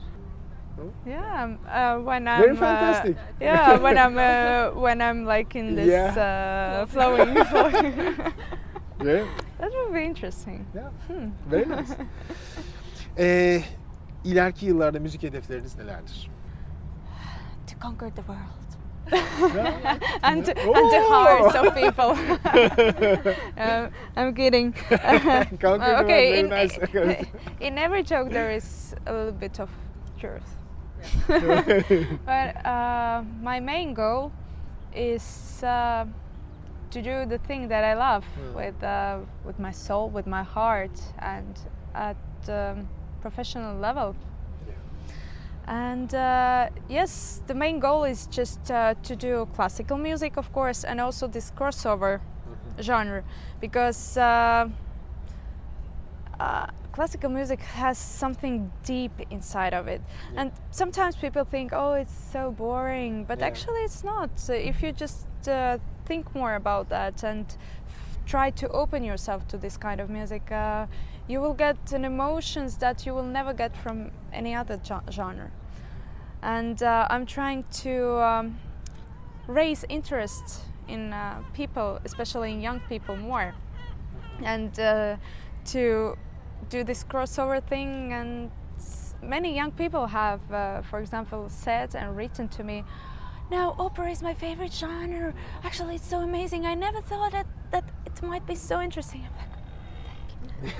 Yeah, 1.05 1.43
um, 1.43 1.53
uh, 1.65 1.97
when 2.05 2.21
I'm 2.25 2.41
Very 2.41 2.51
uh, 2.51 2.55
fantastic. 2.55 3.15
yeah, 3.41 3.75
when 3.75 3.97
I'm 3.97 4.17
uh, 4.17 4.71
when 4.73 4.99
I'm 4.99 5.25
like 5.37 5.59
in 5.59 5.75
this 5.75 5.87
Yeah. 5.87 6.15
uh, 6.15 6.85
flowing, 6.85 7.43
flowing. 7.43 7.93
Yeah. 9.05 9.25
that 9.59 9.71
would 9.71 9.93
be 9.93 10.03
interesting. 10.03 10.65
Yeah. 10.75 10.89
Hmm. 11.07 11.31
Very 11.51 11.65
nice. 11.65 11.95
Ee, 13.19 13.61
ileriki 14.23 14.65
yıllarda 14.65 14.99
müzik 14.99 15.23
hedefleriniz 15.23 15.77
nelerdir? 15.77 16.29
To 17.67 17.79
conquer 17.81 18.09
the 18.09 18.21
world. 18.21 18.59
And 20.23 20.45
to, 20.45 20.51
and 20.51 20.91
the 20.91 21.01
hearts 21.09 21.55
of 21.55 21.73
people. 21.75 22.11
um, 23.57 23.89
I'm 24.15 24.35
kidding. 24.35 24.75
Uh, 24.91 26.03
okay, 26.03 26.39
in, 26.39 26.49
nice. 26.49 26.77
in 27.59 27.77
every 27.77 28.03
joke 28.03 28.29
there 28.31 28.55
is 28.55 28.93
a 29.07 29.13
little 29.13 29.31
bit 29.41 29.59
of 29.59 29.69
truth. 30.19 30.55
but 32.25 32.65
uh, 32.65 33.23
my 33.41 33.59
main 33.59 33.93
goal 33.95 34.31
is 34.93 35.63
uh, 35.63 36.05
to 36.91 37.01
do 37.01 37.25
the 37.25 37.39
thing 37.47 37.67
that 37.69 37.83
I 37.83 37.95
love 37.95 38.25
Hmm. 38.35 38.55
with 38.55 38.83
uh, 38.83 39.17
with 39.45 39.59
my 39.59 39.71
soul, 39.71 40.09
with 40.13 40.27
my 40.27 40.43
heart, 40.43 41.01
and 41.19 41.59
at 41.95 42.17
um, 42.49 42.87
professional 43.21 43.77
level. 43.77 44.15
And 45.67 46.13
uh, 46.15 46.69
yes, 46.89 47.41
the 47.45 47.53
main 47.53 47.79
goal 47.79 48.03
is 48.03 48.27
just 48.27 48.71
uh, 48.71 48.95
to 49.03 49.15
do 49.15 49.47
classical 49.53 49.97
music, 49.97 50.37
of 50.37 50.51
course, 50.51 50.83
and 50.83 50.99
also 50.99 51.27
this 51.27 51.51
crossover 51.51 52.21
genre, 52.81 53.23
because 53.61 54.17
uh, 54.17 54.67
uh, 56.39 56.67
classical 56.91 57.29
music 57.29 57.59
has 57.59 57.97
something 57.97 58.71
deep 58.83 59.11
inside 59.29 59.73
of 59.73 59.87
it. 59.87 60.01
Yeah. 60.33 60.41
And 60.41 60.51
sometimes 60.71 61.15
people 61.15 61.43
think, 61.43 61.71
oh, 61.71 61.93
it's 61.93 62.13
so 62.31 62.51
boring, 62.51 63.25
but 63.25 63.39
Yeah. 63.39 63.47
actually 63.47 63.81
it's 63.81 64.03
not. 64.03 64.29
If 64.49 64.81
you 64.81 64.91
just 64.91 65.27
uh, 65.47 65.77
think 66.05 66.33
more 66.33 66.55
about 66.55 66.89
that 66.89 67.23
and 67.23 67.45
try 68.29 68.51
to 68.51 68.69
open 68.69 69.03
yourself 69.03 69.47
to 69.47 69.57
this 69.57 69.75
kind 69.75 69.99
of 69.99 70.07
music, 70.07 70.51
uh, 70.51 70.85
you 71.27 71.41
will 71.41 71.55
get 71.55 71.91
an 71.91 72.05
emotions 72.05 72.77
that 72.77 73.03
you 73.05 73.11
will 73.11 73.29
never 73.39 73.53
get 73.53 73.75
from 73.75 74.11
any 74.31 74.53
other 74.53 74.79
genre. 75.09 75.49
And 76.43 76.81
uh, 76.83 77.07
I'm 77.09 77.25
trying 77.25 77.65
to 77.83 78.21
um, 78.21 78.59
raise 79.47 79.83
interest 79.89 80.61
in 80.87 81.11
uh, 81.11 81.41
people, 81.53 81.99
especially 82.05 82.51
in 82.51 82.61
young 82.61 82.81
people, 82.81 83.15
more, 83.15 83.55
and 84.43 84.79
uh, 84.79 85.15
to 85.65 86.15
do 86.69 86.83
this 86.83 87.03
crossover 87.03 87.61
thing. 87.63 88.13
And 88.13 88.51
many 89.23 89.55
young 89.55 89.71
people 89.71 90.05
have, 90.05 90.39
uh, 90.51 90.83
for 90.83 90.99
example, 90.99 91.49
said 91.49 91.95
and 91.95 92.15
written 92.15 92.47
to 92.49 92.63
me, 92.63 92.83
Now, 93.49 93.75
opera 93.79 94.11
is 94.11 94.21
my 94.21 94.35
favorite 94.35 94.73
genre. 94.73 95.33
Actually, 95.63 95.95
it's 95.95 96.07
so 96.07 96.19
amazing. 96.19 96.67
I 96.67 96.75
never 96.75 97.01
thought 97.01 97.31
that 97.31 97.47
that 97.71 97.83
it 98.17 98.23
might 98.23 98.45
be 98.47 98.55
so 98.55 98.81
interesting." 98.81 99.21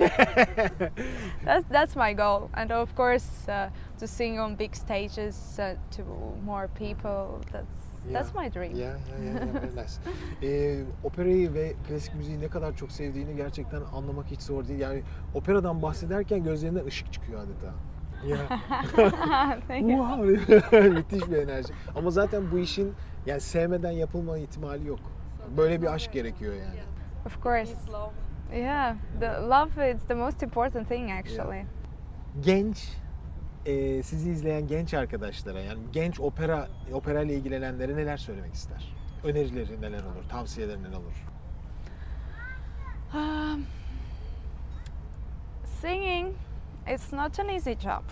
like, 0.00 0.92
that's 1.44 1.64
that's 1.70 1.96
my 1.96 2.12
goal, 2.14 2.50
and 2.54 2.70
of 2.70 2.94
course 2.96 3.48
uh, 3.48 3.70
to 3.98 4.06
sing 4.06 4.38
on 4.38 4.56
big 4.58 4.74
stages 4.74 5.58
uh, 5.58 5.74
to 5.96 6.02
more 6.44 6.68
people. 6.78 7.40
That's 7.52 7.74
that's 8.12 8.30
Yeah. 8.34 8.42
my 8.42 8.48
dream. 8.48 8.76
Ya, 8.76 8.86
ya, 8.86 8.94
ya, 9.24 9.52
very 9.54 9.72
nice. 9.76 9.98
Ee, 10.42 10.84
operayı 11.04 11.54
ve 11.54 11.72
klasik 11.88 12.14
müziği 12.14 12.40
ne 12.40 12.48
kadar 12.48 12.76
çok 12.76 12.92
sevdiğini 12.92 13.36
gerçekten 13.36 13.80
anlamak 13.94 14.26
hiç 14.26 14.42
zor 14.42 14.68
değil. 14.68 14.80
Yani 14.80 15.02
operadan 15.34 15.82
bahsederken 15.82 16.42
gözlerinden 16.44 16.84
ışık 16.86 17.12
çıkıyor 17.12 17.40
adeta. 17.40 17.72
You. 18.26 18.38
Wow. 19.68 20.88
Müthiş 20.88 21.30
bir 21.30 21.36
enerji. 21.36 21.72
Ama 21.96 22.10
zaten 22.10 22.50
bu 22.52 22.58
işin 22.58 22.92
yani 23.26 23.40
sevmeden 23.40 23.90
yapılma 23.90 24.38
ihtimali 24.38 24.86
yok. 24.88 25.00
Böyle 25.56 25.82
bir 25.82 25.94
aşk 25.94 26.12
gerekiyor 26.12 26.54
yani. 26.54 26.80
Of 27.26 27.40
course. 27.40 27.70
It's 27.70 27.88
love. 27.88 28.12
Yeah, 28.52 28.96
the 29.20 29.40
love 29.40 29.78
is 29.78 30.02
the 30.08 30.14
most 30.14 30.42
important 30.42 30.88
thing 30.88 31.10
actually. 31.10 31.64
Genç 32.40 32.88
e, 33.66 34.02
sizi 34.02 34.30
izleyen 34.30 34.66
genç 34.66 34.94
arkadaşlara 34.94 35.60
yani 35.60 35.78
genç 35.92 36.20
opera 36.20 36.68
opera 36.92 37.22
ile 37.22 37.34
ilgilenenlere 37.34 37.96
neler 37.96 38.16
söylemek 38.16 38.54
ister? 38.54 38.94
Önerileri 39.24 39.80
neler 39.80 40.02
olur? 40.04 40.28
Tavsiyeleri 40.28 40.82
neler 40.82 40.96
olur? 40.96 41.26
Um, 43.14 43.66
singing, 45.64 46.34
it's 46.86 47.12
not 47.12 47.40
an 47.40 47.48
easy 47.48 47.74
job. 47.74 48.04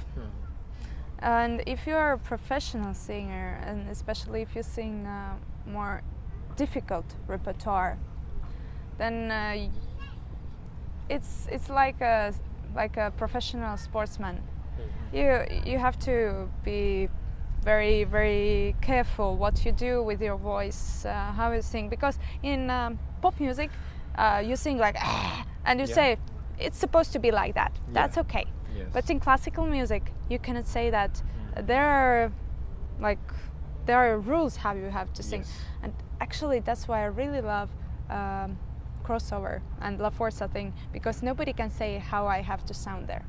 And 1.20 1.60
if 1.66 1.86
you're 1.86 2.12
a 2.12 2.16
professional 2.16 2.94
singer, 2.94 3.58
and 3.66 3.88
especially 3.90 4.42
if 4.42 4.54
you 4.54 4.62
sing 4.62 5.06
uh, 5.06 5.36
more 5.72 6.00
difficult 6.56 7.04
repertoire, 7.28 7.96
then 8.98 9.30
uh, 9.30 9.68
it's 11.08 11.46
it's 11.50 11.68
like 11.70 12.00
a 12.00 12.32
like 12.74 12.96
a 12.96 13.10
professional 13.16 13.76
sportsman. 13.76 14.42
You 15.12 15.44
you 15.64 15.78
have 15.78 15.98
to 16.00 16.48
be 16.64 17.08
very 17.64 18.04
very 18.04 18.74
careful 18.80 19.36
what 19.36 19.64
you 19.64 19.72
do 19.72 20.02
with 20.02 20.20
your 20.22 20.36
voice, 20.36 21.04
uh, 21.06 21.32
how 21.32 21.52
you 21.52 21.62
sing, 21.62 21.88
because 21.88 22.18
in 22.42 22.70
um, 22.70 22.98
pop 23.22 23.40
music, 23.40 23.70
uh, 24.16 24.42
you 24.44 24.56
sing 24.56 24.78
like 24.78 24.96
"Ah," 25.00 25.44
and 25.64 25.80
you 25.80 25.86
Yeah. 25.86 25.94
say 25.94 26.16
it's 26.58 26.78
supposed 26.78 27.12
to 27.12 27.18
be 27.18 27.30
like 27.30 27.54
that. 27.54 27.72
That's 27.92 28.18
okay. 28.18 28.44
Yes. 28.76 28.88
But 28.92 29.10
in 29.10 29.20
classical 29.20 29.64
music, 29.66 30.12
you 30.28 30.38
cannot 30.38 30.66
say 30.66 30.90
that. 30.90 31.22
There 31.66 31.84
are 31.86 32.30
like 33.00 33.18
there 33.86 33.96
are 33.98 34.18
rules 34.18 34.56
how 34.56 34.74
you 34.74 34.90
have 34.90 35.12
to 35.14 35.22
sing, 35.22 35.40
Yes. 35.40 35.52
and 35.82 35.92
actually 36.20 36.60
that's 36.60 36.86
why 36.86 37.00
I 37.02 37.06
really 37.06 37.40
love 37.40 37.70
um, 38.10 38.56
crossover 39.08 39.60
and 39.80 39.98
La 40.00 40.10
Forza 40.10 40.48
thing 40.48 40.72
because 40.92 41.22
nobody 41.24 41.52
can 41.52 41.70
say 41.70 41.98
how 42.10 42.26
I 42.26 42.42
have 42.42 42.64
to 42.66 42.74
sound 42.74 43.06
there. 43.06 43.22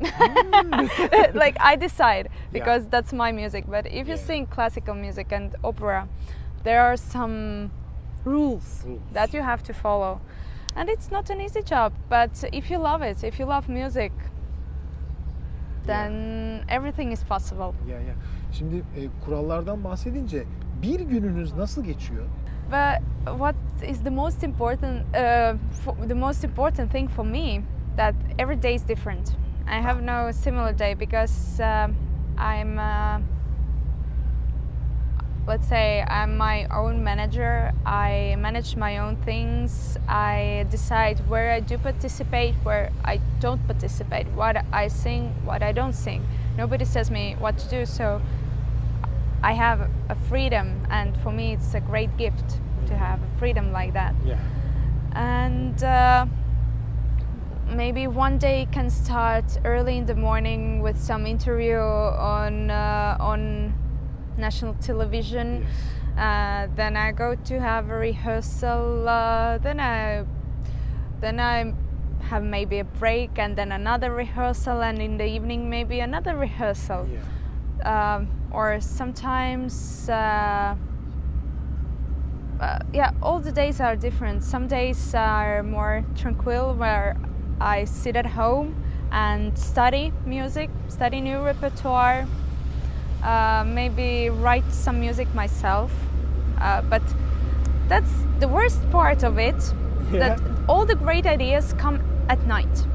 Mm. 0.00 1.34
like 1.44 1.56
I 1.60 1.76
decide 1.76 2.28
because 2.52 2.88
that's 2.88 3.12
my 3.12 3.32
music. 3.32 3.64
But 3.68 3.86
if 3.86 4.08
you 4.08 4.14
Yeah. 4.16 4.26
sing 4.26 4.46
classical 4.46 4.94
music 4.94 5.32
and 5.32 5.54
opera, 5.62 6.08
there 6.64 6.80
are 6.82 6.96
some 6.96 7.70
rules 8.24 8.84
Rules. 8.86 9.00
that 9.12 9.32
you 9.34 9.42
have 9.42 9.62
to 9.62 9.72
follow. 9.72 10.20
And 10.76 10.88
it's 10.88 11.10
not 11.10 11.30
an 11.30 11.40
easy 11.40 11.62
job, 11.62 11.92
but 12.08 12.44
if 12.52 12.70
you 12.70 12.78
love 12.78 13.02
it, 13.02 13.24
if 13.24 13.38
you 13.40 13.46
love 13.46 13.68
music, 13.68 14.12
then 15.86 16.64
everything 16.68 17.12
is 17.12 17.24
possible. 17.24 17.74
Ya 17.88 17.96
ya. 17.98 18.14
Şimdi 18.52 18.76
e, 18.76 19.08
kurallardan 19.24 19.84
bahsedince 19.84 20.44
bir 20.82 21.00
gününüz 21.00 21.54
nasıl 21.54 21.84
geçiyor? 21.84 22.24
But 22.70 23.02
what 23.24 23.54
is 23.88 24.00
the 24.02 24.10
most 24.10 24.42
important, 24.44 25.02
uh, 25.16 25.58
for, 25.84 26.08
the 26.08 26.14
most 26.14 26.44
important 26.44 26.92
thing 26.92 27.10
for 27.10 27.24
me 27.24 27.62
that 27.96 28.14
every 28.38 28.62
day 28.62 28.74
is 28.74 28.88
different. 28.88 29.36
I 29.66 29.80
have 29.82 30.02
no 30.02 30.32
similar 30.32 30.78
day 30.78 30.94
because 30.94 31.60
um 31.60 31.94
I'm, 32.40 32.78
uh, 32.78 33.20
let's 35.46 35.68
say, 35.68 36.02
I'm 36.08 36.38
my 36.38 36.64
own 36.74 37.04
manager. 37.04 37.70
I 37.84 38.36
manage 38.38 38.76
my 38.76 38.98
own 38.98 39.16
things. 39.16 39.98
I 40.08 40.66
decide 40.70 41.20
where 41.28 41.52
I 41.52 41.60
do 41.60 41.76
participate, 41.76 42.54
where 42.62 42.90
I 43.04 43.20
don't 43.40 43.64
participate, 43.66 44.26
what 44.28 44.56
I 44.72 44.88
sing, 44.88 45.34
what 45.44 45.62
I 45.62 45.72
don't 45.72 45.92
sing. 45.92 46.26
Nobody 46.56 46.86
tells 46.86 47.10
me 47.10 47.36
what 47.38 47.58
to 47.58 47.68
do, 47.68 47.84
so 47.84 48.22
I 49.42 49.52
have 49.52 49.88
a 50.08 50.14
freedom, 50.28 50.86
and 50.90 51.16
for 51.22 51.32
me, 51.32 51.54
it's 51.54 51.74
a 51.74 51.80
great 51.80 52.16
gift 52.18 52.60
to 52.86 52.96
have 52.96 53.20
a 53.22 53.38
freedom 53.38 53.72
like 53.72 53.92
that. 53.94 54.14
Ya. 54.24 54.36
And 55.12 55.82
uh, 55.82 56.26
maybe 57.66 58.06
one 58.06 58.38
day 58.38 58.68
can 58.70 58.90
start 58.90 59.58
early 59.64 59.96
in 59.96 60.06
the 60.06 60.14
morning 60.14 60.82
with 60.82 61.00
some 61.00 61.26
interview 61.26 61.78
on 61.78 62.70
uh, 62.70 63.16
on 63.18 63.72
national 64.36 64.74
television. 64.74 65.62
Yes. 65.62 66.18
Uh, 66.18 66.68
then 66.76 66.96
I 66.96 67.12
go 67.12 67.34
to 67.34 67.60
have 67.60 67.88
a 67.88 67.96
rehearsal. 67.96 69.08
Uh, 69.08 69.58
then 69.58 69.80
I 69.80 70.24
then 71.20 71.40
I 71.40 71.72
have 72.28 72.44
maybe 72.44 72.78
a 72.78 72.84
break, 72.84 73.38
and 73.38 73.56
then 73.56 73.72
another 73.72 74.12
rehearsal, 74.12 74.82
and 74.82 75.00
in 75.00 75.16
the 75.16 75.26
evening 75.26 75.70
maybe 75.70 76.00
another 76.00 76.36
rehearsal 76.36 77.08
Ya. 77.08 77.20
Um, 77.84 78.28
or 78.52 78.80
sometimes 78.80 80.08
uh, 80.08 80.74
uh, 82.60 82.78
yeah 82.92 83.12
all 83.22 83.40
the 83.40 83.52
days 83.52 83.80
are 83.80 83.96
different. 83.96 84.42
Some 84.42 84.66
days 84.68 85.14
are 85.14 85.62
more 85.62 86.04
tranquil 86.16 86.74
where 86.74 87.16
i 87.60 87.84
sit 87.84 88.16
at 88.16 88.24
home 88.24 88.74
and 89.12 89.58
study 89.58 90.12
music 90.24 90.70
study 90.88 91.20
new 91.20 91.38
repertoire 91.44 92.26
uh, 93.22 93.64
maybe 93.66 94.30
write 94.30 94.64
some 94.72 94.98
music 95.00 95.32
myself. 95.34 95.92
Uh, 96.58 96.82
but 96.82 97.02
that's 97.88 98.10
the 98.38 98.48
worst 98.48 98.88
part 98.90 99.22
of 99.22 99.38
it 99.38 99.58
that 100.12 100.40
all 100.68 100.84
the 100.86 100.94
great 100.94 101.26
ideas 101.26 101.74
come 101.78 102.00
at 102.28 102.46
night 102.46 102.86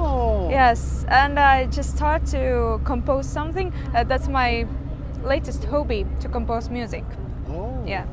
Oh. 0.00 0.48
Yes, 0.50 1.04
and 1.08 1.38
I 1.38 1.66
just 1.66 1.96
start 1.96 2.26
to 2.26 2.80
compose 2.84 3.26
something. 3.28 3.72
Uh, 3.94 4.04
that's 4.04 4.28
my 4.28 4.66
latest 5.24 5.64
hobby 5.64 6.06
to 6.20 6.28
compose 6.28 6.70
music. 6.70 7.04
Oh. 7.48 7.84
Yeah. 7.86 8.04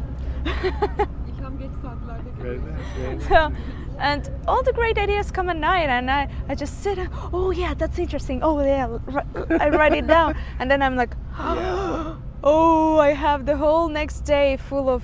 İlham 1.27 1.57
geç 1.59 1.71
saatlerde 1.81 2.43
Very 2.43 2.57
geliyor. 2.57 2.77
nice, 2.77 3.01
very 3.01 3.15
nice. 3.15 3.27
So, 3.29 3.51
and 3.99 4.21
all 4.47 4.63
the 4.63 4.71
great 4.71 4.97
ideas 4.97 5.31
come 5.31 5.49
at 5.51 5.57
night, 5.57 5.89
and 5.89 6.09
I, 6.09 6.27
I 6.49 6.55
just 6.55 6.83
sit. 6.83 6.97
and, 6.97 7.09
Oh 7.33 7.51
yeah, 7.53 7.73
that's 7.79 7.99
interesting. 7.99 8.43
Oh 8.43 8.61
yeah, 8.65 8.89
I 9.49 9.69
write 9.69 9.97
it 9.97 10.07
down, 10.07 10.35
and 10.59 10.69
then 10.71 10.81
I'm 10.81 10.95
like, 10.99 11.15
Yeah. 11.39 12.13
oh, 12.43 12.99
I 12.99 13.13
have 13.13 13.45
the 13.45 13.57
whole 13.57 13.89
next 13.93 14.25
day 14.25 14.57
full 14.57 14.89
of 14.89 15.01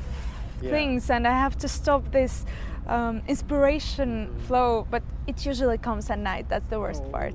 Yeah. 0.62 0.72
things, 0.72 1.10
and 1.10 1.26
I 1.28 1.32
have 1.32 1.56
to 1.58 1.68
stop 1.68 2.12
this 2.12 2.46
um, 2.88 3.22
inspiration 3.28 4.30
flow. 4.48 4.86
But 4.92 5.04
it 5.28 5.46
usually 5.46 5.78
comes 5.78 6.10
at 6.10 6.20
night. 6.20 6.46
That's 6.50 6.68
the 6.70 6.80
worst 6.80 7.04
Oh. 7.06 7.12
part. 7.12 7.34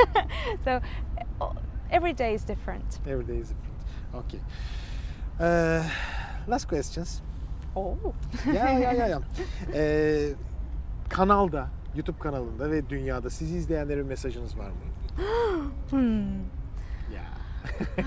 so 0.64 0.80
uh, 1.40 1.52
every 1.90 2.12
day 2.12 2.34
is 2.34 2.44
different. 2.44 3.00
Every 3.06 3.24
day 3.24 3.38
is 3.40 3.48
different. 3.48 3.76
Okay. 4.14 4.40
Uh, 5.40 5.82
last 6.46 6.68
questions. 6.68 7.22
Oh. 7.76 7.96
Ya 8.46 8.78
ya 8.78 8.92
ya 8.92 9.06
ya. 9.06 9.20
Ee, 9.74 10.32
kanalda, 11.08 11.68
YouTube 11.94 12.18
kanalında 12.18 12.70
ve 12.70 12.88
dünyada 12.90 13.30
sizi 13.30 13.56
izleyenlere 13.56 13.98
bir 13.98 14.02
mesajınız 14.08 14.58
var 14.58 14.68
mı? 14.68 14.76
Hmm. 15.90 16.40
Ya. 17.14 17.24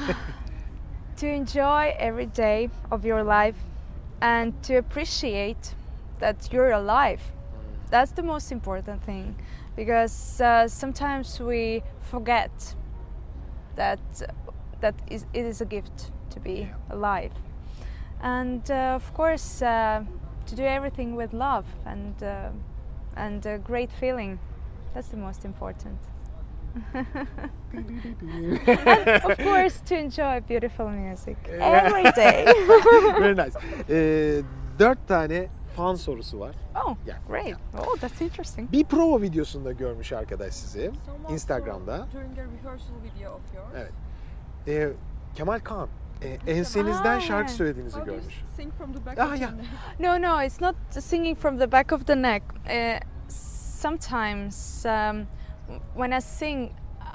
to 1.19 1.25
enjoy 1.27 1.89
every 1.99 2.25
day 2.37 2.69
of 2.91 3.05
your 3.05 3.23
life 3.23 3.57
and 4.21 4.53
to 4.67 4.77
appreciate 4.77 5.75
that 6.19 6.51
you're 6.53 6.71
alive. 6.71 7.21
That's 7.89 8.11
the 8.11 8.23
most 8.23 8.51
important 8.51 9.03
thing 9.03 9.35
because 9.75 10.41
uh, 10.41 10.67
sometimes 10.67 11.39
we 11.39 11.81
forget 12.11 12.51
that 13.75 13.99
that 14.81 14.95
is, 15.09 15.25
it 15.33 15.45
is 15.45 15.61
a 15.61 15.65
gift 15.65 16.11
to 16.29 16.39
be 16.39 16.51
Yeah. 16.51 16.75
alive. 16.95 17.31
And 18.21 18.69
uh, 18.69 18.95
of 18.95 19.13
course, 19.13 19.61
uh, 19.61 20.03
to 20.45 20.55
do 20.55 20.63
everything 20.63 21.15
with 21.15 21.33
love 21.33 21.65
and 21.85 22.13
uh, 22.23 22.49
and 23.15 23.45
a 23.45 23.57
great 23.57 23.91
feeling. 23.91 24.39
That's 24.93 25.07
the 25.09 25.17
most 25.17 25.45
important. 25.45 25.99
of 29.23 29.37
course, 29.37 29.81
to 29.85 29.97
enjoy 29.97 30.39
beautiful 30.47 30.89
music 30.89 31.37
every 31.49 32.11
day. 32.11 32.45
Very 33.19 33.35
nice. 33.35 33.55
Ee, 33.89 34.43
dört 34.77 34.97
tane 35.07 35.49
fan 35.79 35.95
sorusu 35.95 36.39
var. 36.39 36.55
oh, 36.85 36.95
Yeah. 37.07 37.19
great! 37.27 37.55
Oh, 37.79 37.97
that's 37.99 38.21
interesting. 38.21 38.71
Bir 38.71 38.85
prova 38.85 39.21
videosunda 39.21 39.71
görmüş 39.71 40.11
arkadaş 40.13 40.53
sizi. 40.53 40.91
Someone 41.05 41.33
Instagram'da. 41.33 42.07
During 42.13 42.39
a 42.39 42.41
rehearsal 42.41 42.95
video 43.03 43.31
of 43.33 43.41
yours. 43.55 43.67
Evet. 43.75 43.91
Ee, 44.67 44.89
Kemal 45.35 45.59
Kaan. 45.59 45.87
e, 46.21 46.51
ensenizden 46.51 47.17
Ah, 47.17 47.21
şarkı 47.21 47.31
yeah. 47.51 47.57
söylediğinizi 47.57 47.95
How 47.99 48.07
do 48.07 48.11
you 48.15 48.21
görmüş. 48.21 48.41
sing 48.55 48.73
from 48.73 48.93
the 48.93 49.05
back 49.05 49.19
Ah, 49.19 49.33
of 49.33 49.39
yeah. 49.41 49.51
neck? 49.53 49.65
No, 49.99 50.21
no, 50.21 50.43
it's 50.43 50.61
not 50.61 50.75
singing 51.03 51.37
from 51.37 51.57
the 51.59 51.71
back 51.71 51.91
of 51.93 52.05
the 52.07 52.21
neck. 52.21 52.43
Uh, 52.65 52.99
sometimes 53.83 54.85
um, 54.85 55.27
when 55.95 56.11
I 56.11 56.21
sing, 56.21 56.71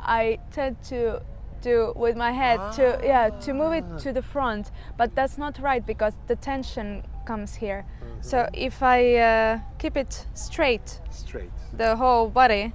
I 0.06 0.38
tend 0.54 0.76
to 0.88 1.20
do 1.62 1.92
with 1.96 2.16
my 2.16 2.30
head 2.32 2.60
to 2.76 2.82
yeah 3.06 3.30
to 3.40 3.52
move 3.54 3.72
it 3.78 3.84
to 4.04 4.12
the 4.12 4.22
front, 4.22 4.70
but 4.98 5.14
that's 5.14 5.38
not 5.38 5.58
right 5.62 5.86
because 5.86 6.14
the 6.28 6.36
tension 6.36 7.02
comes 7.24 7.54
here. 7.54 7.84
So 8.20 8.48
if 8.52 8.82
I 8.82 9.16
uh, 9.16 9.58
keep 9.78 9.96
it 9.96 10.26
straight, 10.34 11.00
Straight. 11.10 11.50
the 11.76 11.96
whole 11.96 12.28
body, 12.30 12.72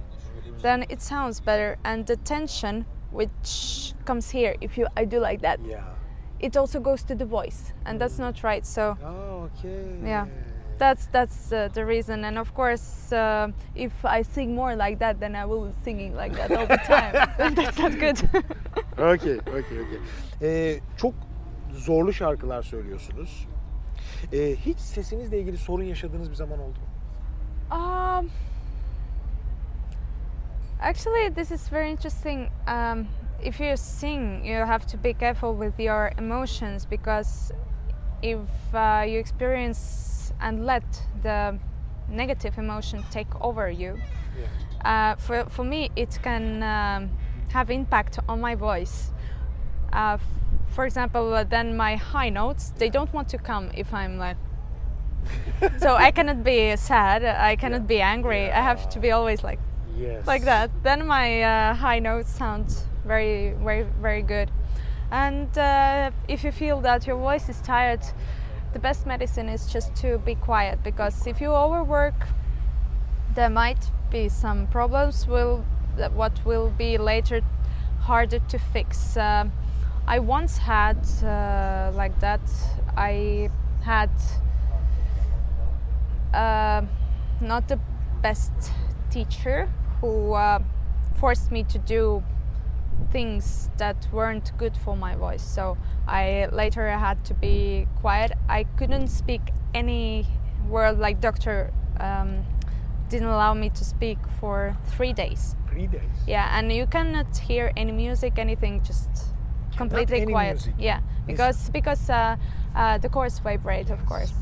then 0.62 0.84
it 0.88 1.00
sounds 1.02 1.40
better, 1.40 1.76
and 1.84 2.06
the 2.06 2.16
tension 2.16 2.84
which 3.12 3.92
comes 4.04 4.30
here, 4.30 4.54
if 4.60 4.78
you 4.78 4.86
I 4.96 5.04
do 5.06 5.18
like 5.20 5.40
that, 5.42 5.58
Yeah. 5.64 5.82
it 6.38 6.56
also 6.56 6.80
goes 6.80 7.02
to 7.04 7.14
the 7.14 7.24
voice, 7.26 7.72
and 7.86 8.00
that's 8.00 8.18
not 8.18 8.42
right. 8.44 8.66
So 8.66 8.96
Oh, 9.04 9.48
okay. 9.58 9.98
Yeah. 10.04 10.26
that's 10.78 11.06
that's 11.12 11.52
uh, 11.52 11.68
the 11.74 11.84
reason 11.84 12.24
and 12.24 12.38
of 12.38 12.54
course 12.54 13.12
uh, 13.12 13.48
if 13.74 13.92
i 14.04 14.22
sing 14.22 14.54
more 14.54 14.74
like 14.76 14.98
that 14.98 15.20
then 15.20 15.36
i 15.36 15.44
will 15.44 15.66
be 15.66 15.74
singing 15.84 16.16
like 16.16 16.32
that 16.36 16.50
all 16.56 16.66
the 16.66 16.78
time 16.78 17.12
that's 17.54 17.78
not 17.78 17.92
good 17.98 18.18
Okay, 18.98 19.38
okay, 19.58 19.78
okay. 19.80 19.98
Ee, 20.42 20.80
çok 20.96 21.14
zorlu 21.72 22.12
şarkılar 22.12 22.62
söylüyorsunuz. 22.62 23.46
Ee, 24.32 24.56
hiç 24.66 24.78
sesinizle 24.78 25.38
ilgili 25.40 25.56
sorun 25.58 25.82
yaşadığınız 25.84 26.30
bir 26.30 26.34
zaman 26.34 26.58
oldu 26.58 26.78
mu? 26.78 26.86
um, 27.72 28.30
actually 30.80 31.34
this 31.34 31.50
is 31.50 31.72
very 31.72 31.90
interesting 31.90 32.48
um, 32.66 33.06
if 33.44 33.60
you 33.60 33.76
sing 33.76 34.46
you 34.46 34.66
have 34.66 34.86
to 34.86 34.98
be 35.04 35.12
careful 35.12 35.52
with 35.52 35.78
your 35.80 36.10
emotions 36.18 36.86
because 36.90 37.52
if 38.22 38.38
uh, 38.74 39.04
you 39.06 39.18
experience 39.18 40.32
and 40.40 40.66
let 40.66 40.82
the 41.22 41.54
negative 42.10 42.58
emotion 42.58 43.02
take 43.10 43.28
over 43.40 43.70
you 43.70 43.96
uh, 44.84 45.14
for 45.16 45.44
for 45.48 45.64
me 45.64 45.90
it 45.96 46.18
can 46.22 46.62
um, 46.62 47.10
have 47.52 47.70
impact 47.70 48.18
on 48.28 48.40
my 48.40 48.54
voice. 48.54 49.12
Uh, 49.92 50.18
for 50.70 50.84
example, 50.84 51.34
uh, 51.34 51.44
then 51.44 51.76
my 51.76 51.96
high 51.96 52.30
notes 52.30 52.72
they 52.78 52.88
don't 52.88 53.12
want 53.12 53.28
to 53.30 53.38
come 53.38 53.70
if 53.74 53.92
I'm 53.92 54.18
like. 54.18 54.36
so 55.78 55.96
I 55.96 56.10
cannot 56.10 56.42
be 56.42 56.76
sad. 56.76 57.24
I 57.24 57.56
cannot 57.56 57.86
be 57.86 58.00
angry. 58.00 58.50
I 58.50 58.62
have 58.62 58.88
to 58.90 58.98
be 58.98 59.10
always 59.10 59.44
like 59.44 59.58
Yes. 59.96 60.26
like 60.26 60.44
that. 60.44 60.70
Then 60.82 61.06
my 61.06 61.42
uh, 61.42 61.74
high 61.74 61.98
notes 61.98 62.30
sound 62.30 62.74
very, 63.04 63.54
very, 63.62 63.86
very 64.00 64.22
good. 64.22 64.50
And 65.10 65.56
uh, 65.58 66.10
if 66.28 66.44
you 66.44 66.52
feel 66.52 66.80
that 66.80 67.06
your 67.06 67.16
voice 67.16 67.48
is 67.48 67.60
tired, 67.60 68.00
the 68.72 68.78
best 68.78 69.06
medicine 69.06 69.48
is 69.48 69.66
just 69.66 69.94
to 69.96 70.18
be 70.18 70.36
quiet 70.36 70.82
because 70.82 71.26
if 71.26 71.40
you 71.40 71.50
overwork, 71.50 72.14
there 73.34 73.50
might 73.50 73.90
be 74.10 74.28
some 74.28 74.66
problems. 74.68 75.26
Will 75.26 75.64
that 75.96 76.12
what 76.12 76.44
will 76.44 76.70
be 76.70 76.96
later 76.96 77.42
harder 78.00 78.38
to 78.38 78.58
fix. 78.58 79.16
Um 79.16 79.52
I 80.10 80.18
once 80.18 80.58
had 80.58 80.98
uh, 81.22 81.92
like 81.94 82.18
that. 82.18 82.40
I 82.96 83.48
had 83.84 84.10
uh, 86.34 86.82
not 87.40 87.68
the 87.68 87.78
best 88.20 88.50
teacher 89.08 89.68
who 90.00 90.32
uh, 90.32 90.58
forced 91.14 91.52
me 91.52 91.62
to 91.62 91.78
do 91.78 92.24
things 93.12 93.70
that 93.76 94.08
weren't 94.10 94.50
good 94.58 94.76
for 94.76 94.96
my 94.96 95.14
voice. 95.14 95.44
So 95.44 95.78
I 96.08 96.48
later 96.50 96.90
had 96.90 97.24
to 97.26 97.34
be 97.34 97.86
quiet. 98.00 98.32
I 98.48 98.64
couldn't 98.64 99.06
speak 99.06 99.52
any 99.74 100.26
word 100.68 100.98
like 100.98 101.20
doctor 101.20 101.72
um, 102.00 102.44
didn't 103.08 103.28
allow 103.28 103.54
me 103.54 103.70
to 103.70 103.84
speak 103.84 104.18
for 104.40 104.76
three 104.86 105.12
days. 105.12 105.54
Three 105.68 105.86
days. 105.86 106.10
Yeah, 106.26 106.58
and 106.58 106.72
you 106.72 106.86
cannot 106.86 107.36
hear 107.36 107.70
any 107.76 107.92
music, 107.92 108.40
anything, 108.40 108.82
just 108.82 109.08
completely 109.80 110.20
any 110.22 110.32
quiet. 110.32 110.54
music? 110.54 110.74
Yeah, 110.78 111.00
because 111.26 111.70
because 111.70 112.10
uh, 112.10 112.36
uh, 112.76 112.98
the 112.98 113.08
chords 113.08 113.38
vibrate, 113.40 113.90
of 113.90 114.04
course. 114.06 114.32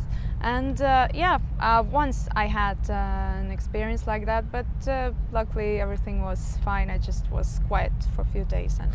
And 0.41 0.81
uh, 0.81 1.09
yeah, 1.15 1.39
uh, 1.61 1.83
once 1.93 2.29
I 2.37 2.47
had 2.47 2.79
uh, 2.89 3.41
an 3.43 3.51
experience 3.51 4.07
like 4.07 4.27
that, 4.27 4.45
but 4.53 4.67
uh, 4.89 5.11
luckily 5.33 5.81
everything 5.81 6.23
was 6.23 6.59
fine. 6.65 6.91
I 6.91 6.99
just 6.99 7.25
was 7.31 7.61
quiet 7.69 7.93
for 8.15 8.23
a 8.23 8.27
few 8.33 8.45
days. 8.45 8.79
And 8.81 8.93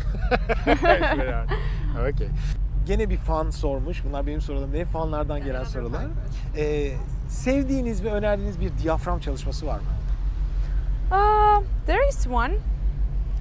okay. 2.08 2.30
Gene 2.86 3.10
bir 3.10 3.16
fan 3.16 3.50
sormuş. 3.50 4.04
Bunlar 4.04 4.26
benim 4.26 4.40
sorularım 4.40 4.72
değil. 4.72 4.86
Fanlardan 4.86 5.44
gelen 5.44 5.64
sorular. 5.64 6.04
Ee, 6.56 6.92
sevdiğiniz 7.28 8.04
ve 8.04 8.12
önerdiğiniz 8.12 8.60
bir 8.60 8.78
diyafram 8.78 9.18
çalışması 9.20 9.66
var 9.66 9.78
mı? 9.78 9.84
Uh, 11.10 11.62
there 11.86 12.08
is 12.08 12.26
one 12.26 12.54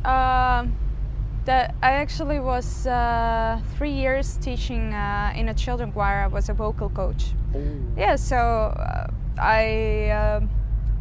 uh, 0.05 0.65
that 1.45 1.75
I 1.81 1.91
actually 1.93 2.39
was 2.39 2.87
uh, 2.87 3.59
three 3.75 3.91
years 3.91 4.37
teaching 4.37 4.93
uh, 4.93 5.33
in 5.35 5.49
a 5.49 5.53
children 5.53 5.91
choir. 5.91 6.23
I 6.23 6.27
was 6.27 6.49
a 6.49 6.53
vocal 6.53 6.89
coach. 6.89 7.33
Yeah, 7.97 8.15
so 8.15 8.37
uh, 8.37 9.07
I 9.37 10.09
um 10.09 10.49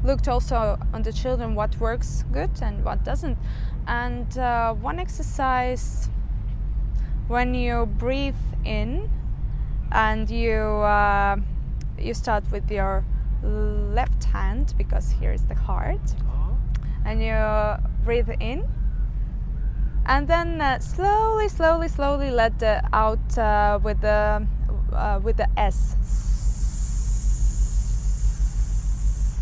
looked 0.05 0.27
also 0.27 0.79
on 0.93 1.03
the 1.03 1.13
children 1.13 1.55
what 1.55 1.79
works 1.79 2.25
good 2.33 2.51
and 2.61 2.85
what 2.85 3.05
doesn't. 3.05 3.39
And 3.87 4.37
uh, 4.37 4.75
one 4.75 4.99
exercise 4.99 6.09
when 7.29 7.55
you 7.55 7.87
breathe 7.87 8.43
in 8.65 9.09
and 9.93 10.29
you 10.29 10.59
uh, 10.59 11.37
you 11.99 12.15
start 12.15 12.45
with 12.51 12.71
your 12.71 13.05
left 13.43 14.25
hand 14.25 14.75
because 14.77 15.11
here 15.21 15.33
is 15.33 15.43
the 15.47 15.55
heart 15.55 16.15
Aa, 16.29 16.55
and 17.05 17.23
you 17.23 17.37
breathe 18.05 18.31
in 18.41 18.65
and 20.07 20.27
then 20.29 20.61
uh, 20.61 20.79
slowly 20.81 21.49
slowly 21.49 21.89
slowly 21.89 22.31
let 22.31 22.59
the 22.59 22.83
out 22.93 23.39
uh, 23.39 23.79
with 23.83 24.01
the 24.01 24.47
uh, 24.93 25.21
with 25.23 25.37
the 25.37 25.49
s. 25.59 25.97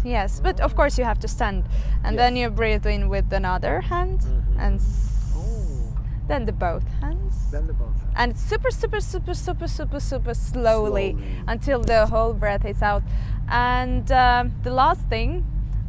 Yes 0.05 0.41
but 0.41 0.61
of 0.61 0.75
course 0.75 0.97
you 0.99 1.05
have 1.05 1.19
to 1.21 1.29
stand. 1.29 1.65
And 2.05 2.19
then 2.19 2.35
you 2.37 2.49
breathe 2.51 2.87
in 2.87 3.09
with 3.11 3.33
another 3.33 3.81
hand 3.83 4.21
Mhm. 4.21 4.59
and 4.59 4.81
s- 4.81 5.07
then 6.29 6.47
the 6.47 6.53
both 6.53 6.85
hands. 7.01 7.35
Ben 7.53 7.67
de 7.67 7.73
bazı. 7.73 8.01
and 8.17 8.37
super 8.39 8.71
super 8.71 9.01
super 9.01 9.35
super 9.35 9.69
super 9.69 10.01
super 10.01 10.35
slowly, 10.35 11.13
Slowly. 11.13 11.43
until 11.49 11.81
the 11.83 12.07
whole 12.07 12.33
breath 12.35 12.65
is 12.65 12.83
out. 12.83 13.03
And 13.49 14.11
um, 14.13 14.53
the 14.63 14.71
last 14.71 15.01
thing 15.09 15.45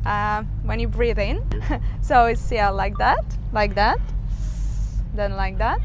uh, 0.06 0.44
when 0.66 0.80
you 0.80 0.88
breathe 0.90 1.20
in 1.20 1.42
so 2.02 2.26
it's 2.26 2.52
yeah 2.52 2.70
like 2.70 2.98
that 2.98 3.24
like 3.54 3.76
that 3.76 4.00
then 5.14 5.36
like 5.36 5.58
that. 5.58 5.80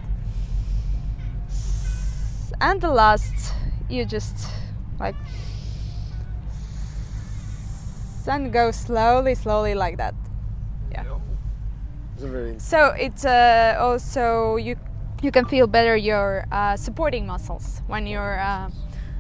And 2.61 2.81
the 2.81 2.91
last 2.91 3.53
you 3.89 4.05
just 4.05 4.49
like 4.99 5.15
and 8.29 8.53
go 8.53 8.71
slowly 8.71 9.35
slowly 9.35 9.75
like 9.75 9.97
that. 9.99 10.15
Yeah. 10.91 11.05
It's 12.15 12.23
a 12.23 12.29
very 12.29 12.59
so 12.59 12.87
it's 12.99 13.25
uh, 13.25 13.77
also 13.79 14.57
you 14.57 14.77
you 15.23 15.31
can 15.31 15.45
feel 15.45 15.67
better 15.67 15.97
your 15.97 16.45
uh, 16.53 16.77
supporting 16.77 17.27
muscles 17.27 17.83
when 17.87 18.07
you're 18.07 18.41
uh, 18.41 18.71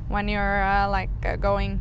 when 0.08 0.28
you're 0.28 0.62
uh, 0.62 0.88
like 0.88 1.10
uh, 1.24 1.36
going 1.36 1.80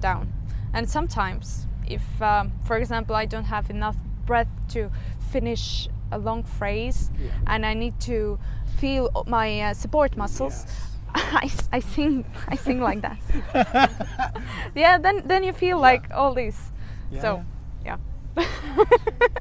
down. 0.00 0.32
And 0.72 0.88
sometimes, 0.88 1.66
if 1.86 2.02
um, 2.20 2.52
for 2.64 2.76
example 2.76 3.14
I 3.16 3.26
don't 3.26 3.44
have 3.44 3.70
enough 3.70 3.96
breath 4.26 4.48
to 4.70 4.90
finish 5.30 5.88
a 6.12 6.18
long 6.18 6.42
phrase, 6.58 7.10
Yeah. 7.18 7.54
and 7.54 7.64
I 7.66 7.74
need 7.74 7.94
to 8.06 8.38
feel 8.80 9.08
my 9.26 9.60
uh, 9.70 9.74
support 9.74 10.16
muscles. 10.16 10.66
I, 11.14 11.50
I 11.72 11.80
sing 11.80 12.24
I 12.52 12.56
sing 12.56 12.80
like 12.80 13.00
that. 13.02 13.16
yeah, 14.74 14.98
then 15.02 15.22
then 15.28 15.42
you 15.44 15.52
feel 15.52 15.78
like 15.80 16.08
all 16.14 16.34
these. 16.34 16.58
So 17.20 17.42
yeah. 17.84 17.98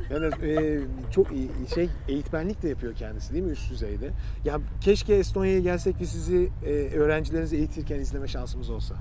Yani 0.10 0.26
e, 0.52 0.80
çok 1.12 1.32
iyi 1.32 1.50
şey 1.76 1.90
eğitmenlik 2.08 2.64
de 2.64 2.70
yapıyor 2.70 2.96
kendisi 2.96 3.34
değil 3.34 3.44
mi 3.44 3.52
üst 3.52 3.72
düzeyde? 3.72 4.10
Ya 4.46 4.60
keşke 4.82 5.16
Estonya'ya 5.16 5.60
gelsek 5.60 6.02
ve 6.02 6.06
sizi 6.06 6.50
e, 6.66 6.70
öğrencilerinizi 6.98 7.56
eğitirken 7.58 8.00
izleme 8.00 8.28
şansımız 8.28 8.70
olsa. 8.70 8.96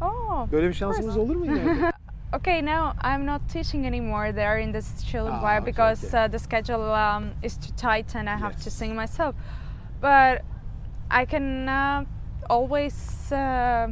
oh. 0.00 0.46
Böyle 0.52 0.68
bir 0.68 0.74
şansımız 0.74 1.16
olur 1.16 1.36
mu 1.36 1.46
ileride? 1.46 1.92
Okay, 2.34 2.60
now 2.60 2.94
I'm 3.00 3.24
not 3.24 3.48
teaching 3.48 3.86
anymore 3.86 4.32
there 4.32 4.58
in 4.58 4.72
this 4.72 5.02
children 5.04 5.34
Ah, 5.36 5.40
choir 5.40 5.60
because 5.60 6.04
okay. 6.04 6.24
Uh, 6.24 6.28
the 6.28 6.38
schedule 6.38 6.82
um, 6.92 7.30
is 7.42 7.56
too 7.56 7.72
tight 7.76 8.16
and 8.16 8.28
I 8.28 8.36
have 8.36 8.56
to 8.64 8.70
sing 8.70 8.96
myself. 8.96 9.34
But 10.00 10.42
I 11.10 11.24
can 11.24 11.68
uh, 11.68 12.04
always 12.50 13.30
uh, 13.32 13.88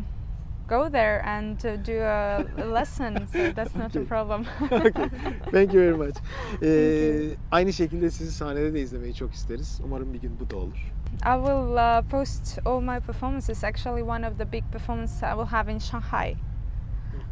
go 0.66 0.88
there 0.88 1.22
and 1.24 1.64
uh, 1.64 1.76
do 1.76 2.00
a 2.00 2.44
lesson, 2.66 3.26
so 3.32 3.52
that's 3.52 3.74
not 3.76 3.94
a 3.96 4.00
problem. 4.00 4.46
okay. 4.72 5.08
Thank 5.52 5.72
you 5.72 5.80
very 5.80 5.96
much. 5.96 6.16
Ee, 6.62 7.36
aynı 7.50 7.72
şekilde 7.72 8.10
sizi 8.10 8.32
sahnede 8.32 8.74
de 8.74 8.80
izlemeyi 8.80 9.14
çok 9.14 9.34
isteriz. 9.34 9.80
Umarım 9.84 10.14
bir 10.14 10.20
gün 10.20 10.40
bu 10.40 10.50
da 10.50 10.56
olur. 10.56 10.92
I 11.24 11.36
will 11.36 11.76
uh, 11.76 12.02
post 12.10 12.58
all 12.66 12.80
my 12.80 13.00
performances. 13.00 13.64
Actually, 13.64 14.02
one 14.02 14.28
of 14.28 14.38
the 14.38 14.52
big 14.52 14.64
performances 14.72 15.22
I 15.22 15.30
will 15.34 15.46
have 15.46 15.72
in 15.72 15.78
Shanghai. 15.78 16.34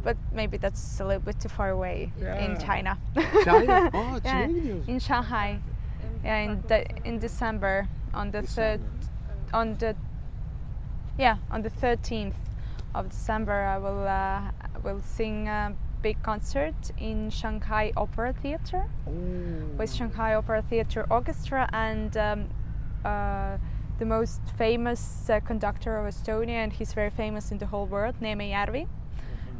But 0.03 0.17
maybe 0.33 0.57
that's 0.57 0.99
a 0.99 1.05
little 1.05 1.21
bit 1.21 1.39
too 1.39 1.49
far 1.49 1.69
away 1.69 2.11
in 2.19 2.57
China. 2.59 2.97
China? 3.43 3.89
Çin'e 3.91 4.21
Yeah, 4.25 4.47
in 4.93 4.99
Shanghai. 4.99 5.59
Yeah, 6.23 6.37
in 6.39 6.63
the, 6.67 6.85
in 7.05 7.19
December 7.19 7.87
on 8.13 8.31
the 8.31 8.41
third 8.43 8.81
on 9.53 9.75
the 9.75 9.95
yeah 11.17 11.37
on 11.51 11.61
the 11.61 11.69
13th 11.69 12.33
of 12.95 13.09
December 13.09 13.65
I 13.65 13.77
will 13.77 14.07
uh, 14.07 14.41
will 14.83 15.01
sing 15.01 15.47
a 15.47 15.73
big 16.01 16.21
concert 16.21 16.75
in 16.97 17.29
Shanghai 17.29 17.91
Opera 17.95 18.33
Theatre 18.33 18.85
Oo. 19.07 19.75
with 19.77 19.93
Shanghai 19.93 20.35
Opera 20.35 20.61
Theatre 20.61 21.05
Orchestra 21.09 21.69
and 21.73 22.15
um, 22.17 22.49
uh, 23.05 23.57
the 23.99 24.05
most 24.05 24.41
famous 24.57 25.29
uh, 25.29 25.39
conductor 25.39 25.97
of 25.97 26.13
Estonia 26.13 26.59
and 26.63 26.73
he's 26.73 26.93
very 26.93 27.09
famous 27.09 27.51
in 27.51 27.57
the 27.57 27.67
whole 27.67 27.85
world 27.85 28.15
Neeme 28.21 28.51
Järvi 28.51 28.87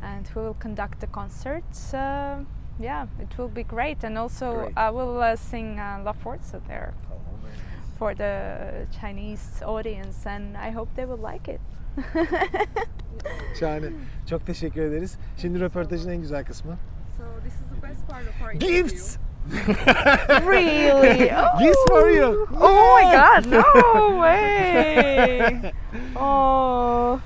and 0.03 0.29
we 0.35 0.41
will 0.41 0.57
conduct 0.59 0.99
the 0.99 1.07
concert 1.07 1.63
uh, 1.93 2.35
yeah 2.79 3.05
it 3.19 3.37
will 3.37 3.47
be 3.55 3.63
great 3.63 4.03
and 4.03 4.17
also 4.17 4.53
Great. 4.53 4.77
I 4.77 4.89
will 4.89 5.21
uh, 5.21 5.35
sing 5.35 5.79
uh, 5.79 6.01
La 6.05 6.13
Forza 6.13 6.61
there 6.67 6.93
Oh, 7.11 7.15
nice. 7.43 7.97
for 7.99 8.15
the 8.15 8.87
Chinese 8.99 9.61
audience, 9.65 10.25
and 10.25 10.57
I 10.57 10.71
hope 10.71 10.89
they 10.95 11.05
will 11.05 11.31
like 11.31 11.47
it. 11.47 11.61
Şahane. 13.59 13.87
Çok 14.29 14.45
teşekkür 14.45 14.81
ederiz. 14.81 15.17
Şimdi 15.37 15.59
röportajın 15.59 16.09
en 16.09 16.17
güzel 16.21 16.45
kısmı. 16.45 16.77
So 17.17 17.23
this 17.43 17.53
is 17.53 17.59
the 17.75 17.87
best 17.89 18.07
part 18.07 18.23
of 18.27 18.41
our 18.41 18.51
interview. 18.51 18.81
Gifts! 18.81 19.17
really? 20.47 21.29
Gifts 21.59 21.85
for 21.89 22.09
you! 22.09 22.47
Oh 22.61 22.97
my 22.97 23.03
God! 23.11 23.45
No 23.51 24.21
way! 24.21 25.73
Oh. 26.15 27.19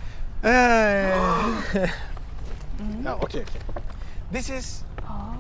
Oh, 3.20 3.24
okay, 3.26 3.42
okay. 3.42 3.60
This 4.32 4.50
is 4.50 4.84
Oh. 5.10 5.36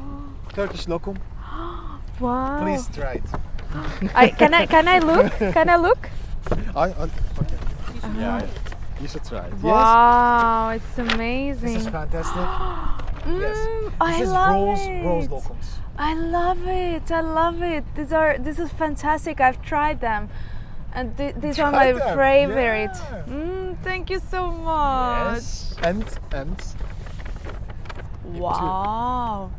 Turkish 0.54 0.86
lokum. 0.88 1.18
Wow. 2.20 2.62
Please 2.64 2.88
try 2.96 3.14
it. 3.22 3.24
I, 4.16 4.30
can 4.30 4.54
I 4.54 4.66
can 4.66 4.88
I 4.88 4.98
look? 5.00 5.32
Can 5.38 5.70
I 5.70 5.76
look? 5.76 6.10
I, 6.76 6.82
I, 7.04 7.04
okay. 7.04 7.58
Yeah, 8.18 8.48
you 9.00 9.08
should 9.08 9.24
try 9.24 9.46
it. 9.46 9.54
Wow, 9.62 10.70
it's 10.70 10.98
amazing. 10.98 11.74
This 11.74 11.86
is 11.86 11.90
fantastic. 11.90 12.36
yes. 13.28 13.58
Mm, 13.58 13.84
This 13.84 13.94
I 14.02 14.22
is 14.24 14.30
love 14.32 14.56
rose 14.56 14.80
it. 14.88 15.04
rose 15.06 15.28
lokums. 15.28 15.68
I 16.00 16.14
love 16.16 16.66
it. 16.68 17.12
I 17.12 17.22
love 17.22 17.62
it. 17.62 17.84
These 17.96 18.14
are 18.14 18.38
this 18.40 18.58
is 18.58 18.72
fantastic. 18.72 19.40
I've 19.40 19.62
tried 19.62 20.02
them. 20.02 20.30
And 20.94 21.16
th- 21.18 21.36
these 21.38 21.60
are 21.60 21.72
my 21.72 21.92
them? 21.92 22.18
favorite. 22.18 22.98
Yeah. 22.98 23.24
Mm, 23.30 23.78
thank 23.84 24.10
you 24.10 24.20
so 24.32 24.50
much. 24.50 25.34
Yes. 25.36 25.76
And 25.84 26.06
and 26.34 26.58
Wow. 28.34 29.52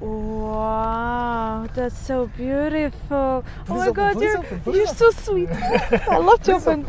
Wow, 0.00 1.68
that's 1.74 1.98
so 1.98 2.26
beautiful. 2.26 3.44
Please 3.66 3.70
oh 3.70 3.74
my 3.74 3.88
open, 3.88 3.94
god, 3.94 4.20
you're, 4.20 4.38
open, 4.38 4.62
you're 4.72 4.86
so 4.86 5.10
sweet. 5.10 5.50
I 5.52 6.16
love 6.16 6.42
to 6.44 6.54
open. 6.54 6.86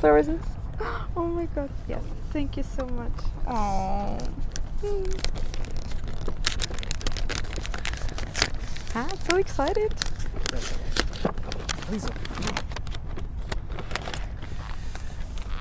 Oh 1.16 1.26
my 1.26 1.45
god, 1.47 1.70
yeah. 1.89 1.99
Thank 2.32 2.56
you 2.56 2.64
so 2.64 2.86
much. 2.86 3.12
Oh. 3.47 4.18
Ah, 8.95 9.10
so 9.30 9.38
excited. 9.38 9.93
please. 11.88 12.08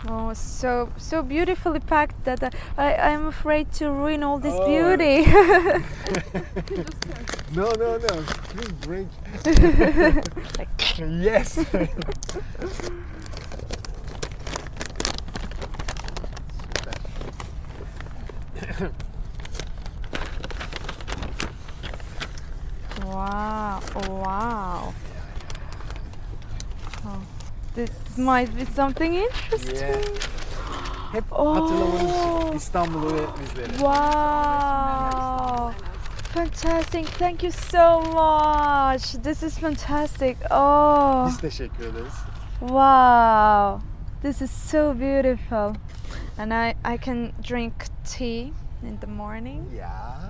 Oh, 0.09 0.33
so 0.33 0.91
so 0.97 1.23
beautifully 1.23 1.81
packed 1.81 2.25
that 2.25 2.43
I, 2.79 2.95
I 2.95 3.11
I'm 3.13 3.27
afraid 3.27 3.71
to 3.75 3.91
ruin 3.91 4.23
all 4.23 4.39
this 4.39 4.55
Oh. 4.57 4.67
beauty. 4.67 5.25
No, 7.53 7.69
no, 7.73 7.99
no. 7.99 8.23
Please 8.53 8.73
break. 8.87 9.09
yes. 10.99 11.59
wow! 23.05 23.81
Wow! 23.97 24.95
Oh, 27.05 27.09
oh. 27.09 27.40
This 27.75 27.91
might 28.19 28.57
be 28.57 28.65
something 28.65 29.15
interesting. 29.15 30.03
Hep 31.13 31.25
oh. 31.33 31.47
Oo. 31.47 31.55
hatırlamanız 31.55 32.55
İstanbul'u 32.63 33.15
ve 33.15 33.21
bizleri. 33.43 33.71
Wow! 33.71 35.75
Fantastic! 36.35 37.05
Thank 37.19 37.43
you 37.43 37.53
so 37.53 38.01
much. 38.01 39.23
This 39.25 39.43
is 39.43 39.59
fantastic. 39.59 40.37
Oh, 40.51 41.27
Biz 41.29 41.39
teşekkür 41.39 41.85
ederiz. 41.87 42.15
wow! 42.61 43.81
This 44.23 44.43
is 44.43 44.51
so 44.51 44.95
beautiful, 45.01 45.75
and 46.39 46.53
I 46.53 46.75
I 46.95 46.99
can 46.99 47.33
drink 47.49 47.73
tea 48.05 48.53
in 48.83 48.99
the 49.01 49.07
morning 49.07 49.63
Yeah. 49.75 50.21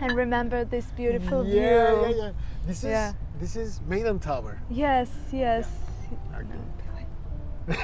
and 0.00 0.10
remember 0.16 0.70
this 0.70 0.84
beautiful 0.98 1.46
yeah, 1.46 1.52
view. 1.52 1.62
Yeah, 1.62 2.10
yeah. 2.10 2.16
yeah. 2.16 2.32
This 2.66 2.78
is 2.78 2.84
Yeah. 2.90 3.12
this 3.40 3.56
is 3.56 3.80
Maiden 3.88 4.18
Tower. 4.18 4.56
Yes, 4.70 5.08
yes. 5.32 5.66
very 5.66 5.83
nice. 7.66 7.78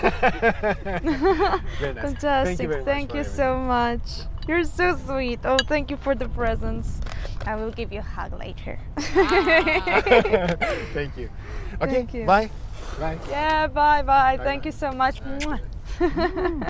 Fantastic. 1.79 2.21
Thank 2.21 2.61
you 2.61 2.69
very 2.69 2.85
Thank 2.85 3.09
much. 3.15 3.17
you 3.17 3.25
so 3.25 3.57
much. 3.59 4.01
You're 4.47 4.65
so 4.65 4.97
sweet. 4.97 5.41
Oh, 5.45 5.57
thank 5.67 5.91
you 5.91 5.97
for 5.97 6.15
the 6.15 6.29
presents. 6.29 7.01
I 7.47 7.57
will 7.57 7.71
give 7.71 7.93
you 7.93 8.01
a 8.01 8.03
hug 8.03 8.39
later. 8.39 8.79
everything. 8.99 10.57
Thank 10.93 11.17
you. 11.17 11.31
Okay. 11.81 11.93
Thank 11.95 12.15
you. 12.15 12.27
Bye. 12.27 12.51
Bye. 12.99 13.19
yeah, 13.31 13.67
bye 13.67 14.03
bye. 14.03 14.37
Bye 14.37 14.45
Thank 14.45 14.63
bye. 14.63 14.67
you 14.69 14.73
so 14.73 14.93
much. 14.93 15.21
Bye. 15.21 15.61
Mwah. 15.99 16.67